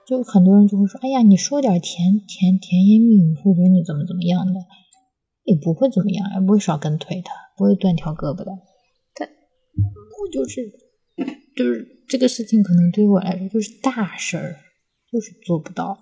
[0.10, 4.60] 就很多人就会说：“哎呀，你说点甜甜甜言蜜语，或者你怎么怎么样的，
[5.44, 8.52] 也不会怎么样，也不会少根腿的，不会断条胳膊的。”
[9.14, 10.68] 但我就是
[11.56, 14.56] 就是这个事情，可能对于我来说就是大事儿，
[15.12, 15.96] 就是做不到，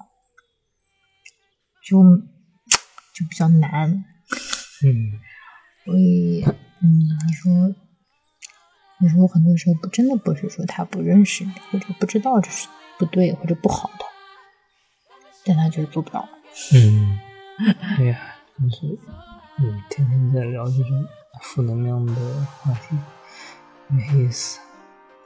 [1.86, 3.92] 就就比较难。
[3.92, 5.20] 嗯，
[5.84, 6.46] 所以，
[6.82, 6.88] 嗯，
[7.28, 7.76] 你说，
[9.02, 14.06] 你说，我很多时候不真的不是说他不认识你，或者不知道这是不对或者不好的，
[15.46, 16.28] 但他就是做不到。
[16.74, 17.20] 嗯，
[17.98, 18.20] 哎呀，
[18.58, 18.98] 真是，
[19.60, 21.06] 嗯，天天在聊这种
[21.42, 22.14] 负能量的
[22.62, 22.98] 话题，
[23.88, 24.60] 没意思。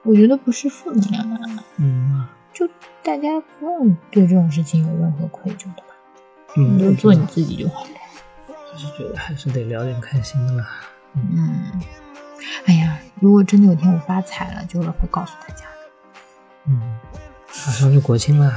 [0.03, 2.67] 我觉得不是负能量啊，嗯就
[3.03, 5.95] 大家不用对这种事情有任何愧疚的吧，
[6.57, 7.89] 嗯，你就做你自己就好了。
[8.73, 10.67] 就是觉得还是得聊点开心的啦。
[11.13, 11.79] 嗯，
[12.65, 15.71] 哎呀，如果真的有天我发财了，就是会告诉大家的。
[16.67, 16.99] 嗯，
[17.67, 18.51] 马上就国庆了，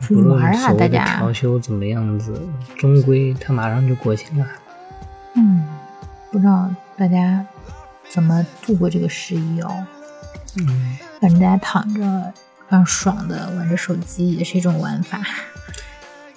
[0.00, 1.32] 不论所谓的大家调。
[1.32, 2.40] 休怎么样子，
[2.76, 4.46] 终归它马上就国庆了。
[5.34, 5.66] 嗯，
[6.30, 7.44] 不知道大家
[8.08, 9.86] 怎么度过这个十一哦。
[10.56, 15.20] 嗯，反正大家躺着非常爽的玩着手机也是一种玩法，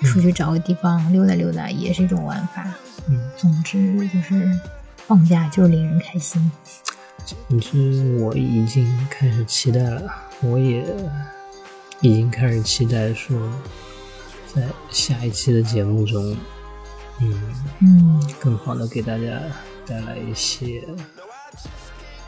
[0.01, 2.65] 出去找个地方溜达溜达也是一种玩法。
[3.07, 4.59] 嗯，总之就是
[5.07, 6.51] 放假就是令人开心。
[7.25, 10.11] 总之我已经开始期待了，
[10.43, 10.83] 我也
[11.99, 13.37] 已经开始期待说，
[14.53, 16.35] 在下一期的节目中，
[17.21, 19.39] 嗯，嗯，更好的给大家
[19.85, 20.83] 带来一些，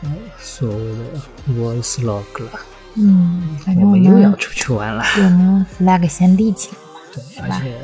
[0.02, 1.04] 呃，所谓的
[1.50, 2.60] voice log 了。
[2.94, 5.02] 嗯，反我正我们们又要出去玩了。
[5.16, 7.00] 我们 flag 先立起来嘛。
[7.12, 7.80] 对，而且，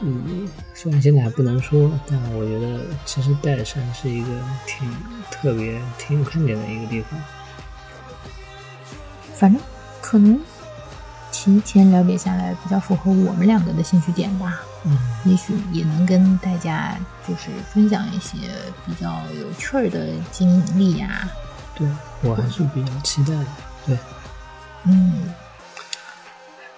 [0.00, 4.28] 嗯，虽然现在还不能说，但我觉得其实岱山是一个
[4.66, 4.90] 挺
[5.30, 7.20] 特别、挺有看点的一个地方。
[9.38, 9.62] 反正
[10.02, 10.38] 可能
[11.32, 14.60] 提前了解下来比较符合我们两个的兴趣点吧。
[14.84, 14.98] 嗯。
[15.24, 18.36] 也许也能跟大家就是分享一些
[18.86, 21.28] 比较有趣儿的经历呀、
[21.74, 21.86] 对
[22.22, 23.46] 我还是比较期待的。
[23.86, 23.98] 对，
[24.84, 25.34] 嗯，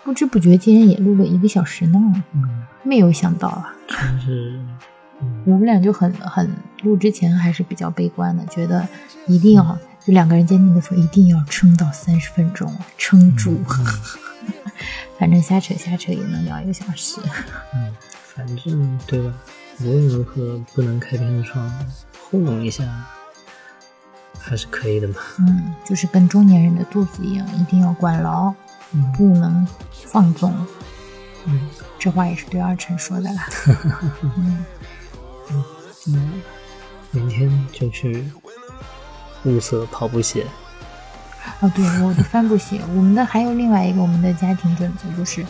[0.02, 1.98] 不知不觉竟然也录了一个小时呢，
[2.32, 3.74] 嗯，没有想到啊。
[3.88, 4.60] 真是，
[5.20, 5.42] 嗯。
[5.46, 6.50] 我们俩就很很
[6.82, 8.88] 录之前还是比较悲观的，觉得
[9.26, 13.60] 一定要就两个人坚定的说一定要撑到三十分钟，撑住。
[15.18, 17.20] 反正瞎扯瞎扯也能聊一个小时。
[17.74, 17.94] 嗯，
[18.34, 19.34] 反正对吧？
[19.80, 21.70] 无论如何不能开天窗，
[22.30, 22.84] 糊弄一下
[24.38, 25.16] 还是可以的嘛。
[25.38, 28.54] 嗯，就是跟中年人的肚子一样，一定要管牢，
[28.92, 30.54] 嗯不能放纵。
[31.44, 33.46] 嗯，这话也是对二晨说的啦。
[34.22, 34.64] 嗯，
[37.12, 38.30] 那明天就去
[39.44, 40.46] 物色跑步鞋。
[41.60, 45.44] 哦，对，我的帆布鞋，我们的还有另外一个我们的家庭准则就是，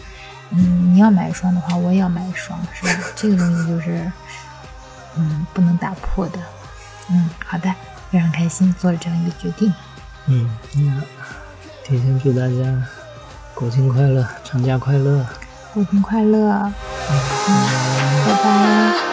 [0.51, 3.05] 嗯，你要买一双的话，我也要买一双，是吧？
[3.17, 4.11] 这个东西就是，
[5.17, 6.39] 嗯，不能打破的。
[7.11, 7.75] 嗯，好的，
[8.11, 9.73] 非常开心做了这样一个决定。
[10.27, 11.03] 嗯，那
[11.85, 12.87] 提前祝大家
[13.55, 15.27] 国庆快乐，长假快乐。
[15.75, 16.73] 国庆快乐，
[17.09, 19.10] 嗯，拜拜。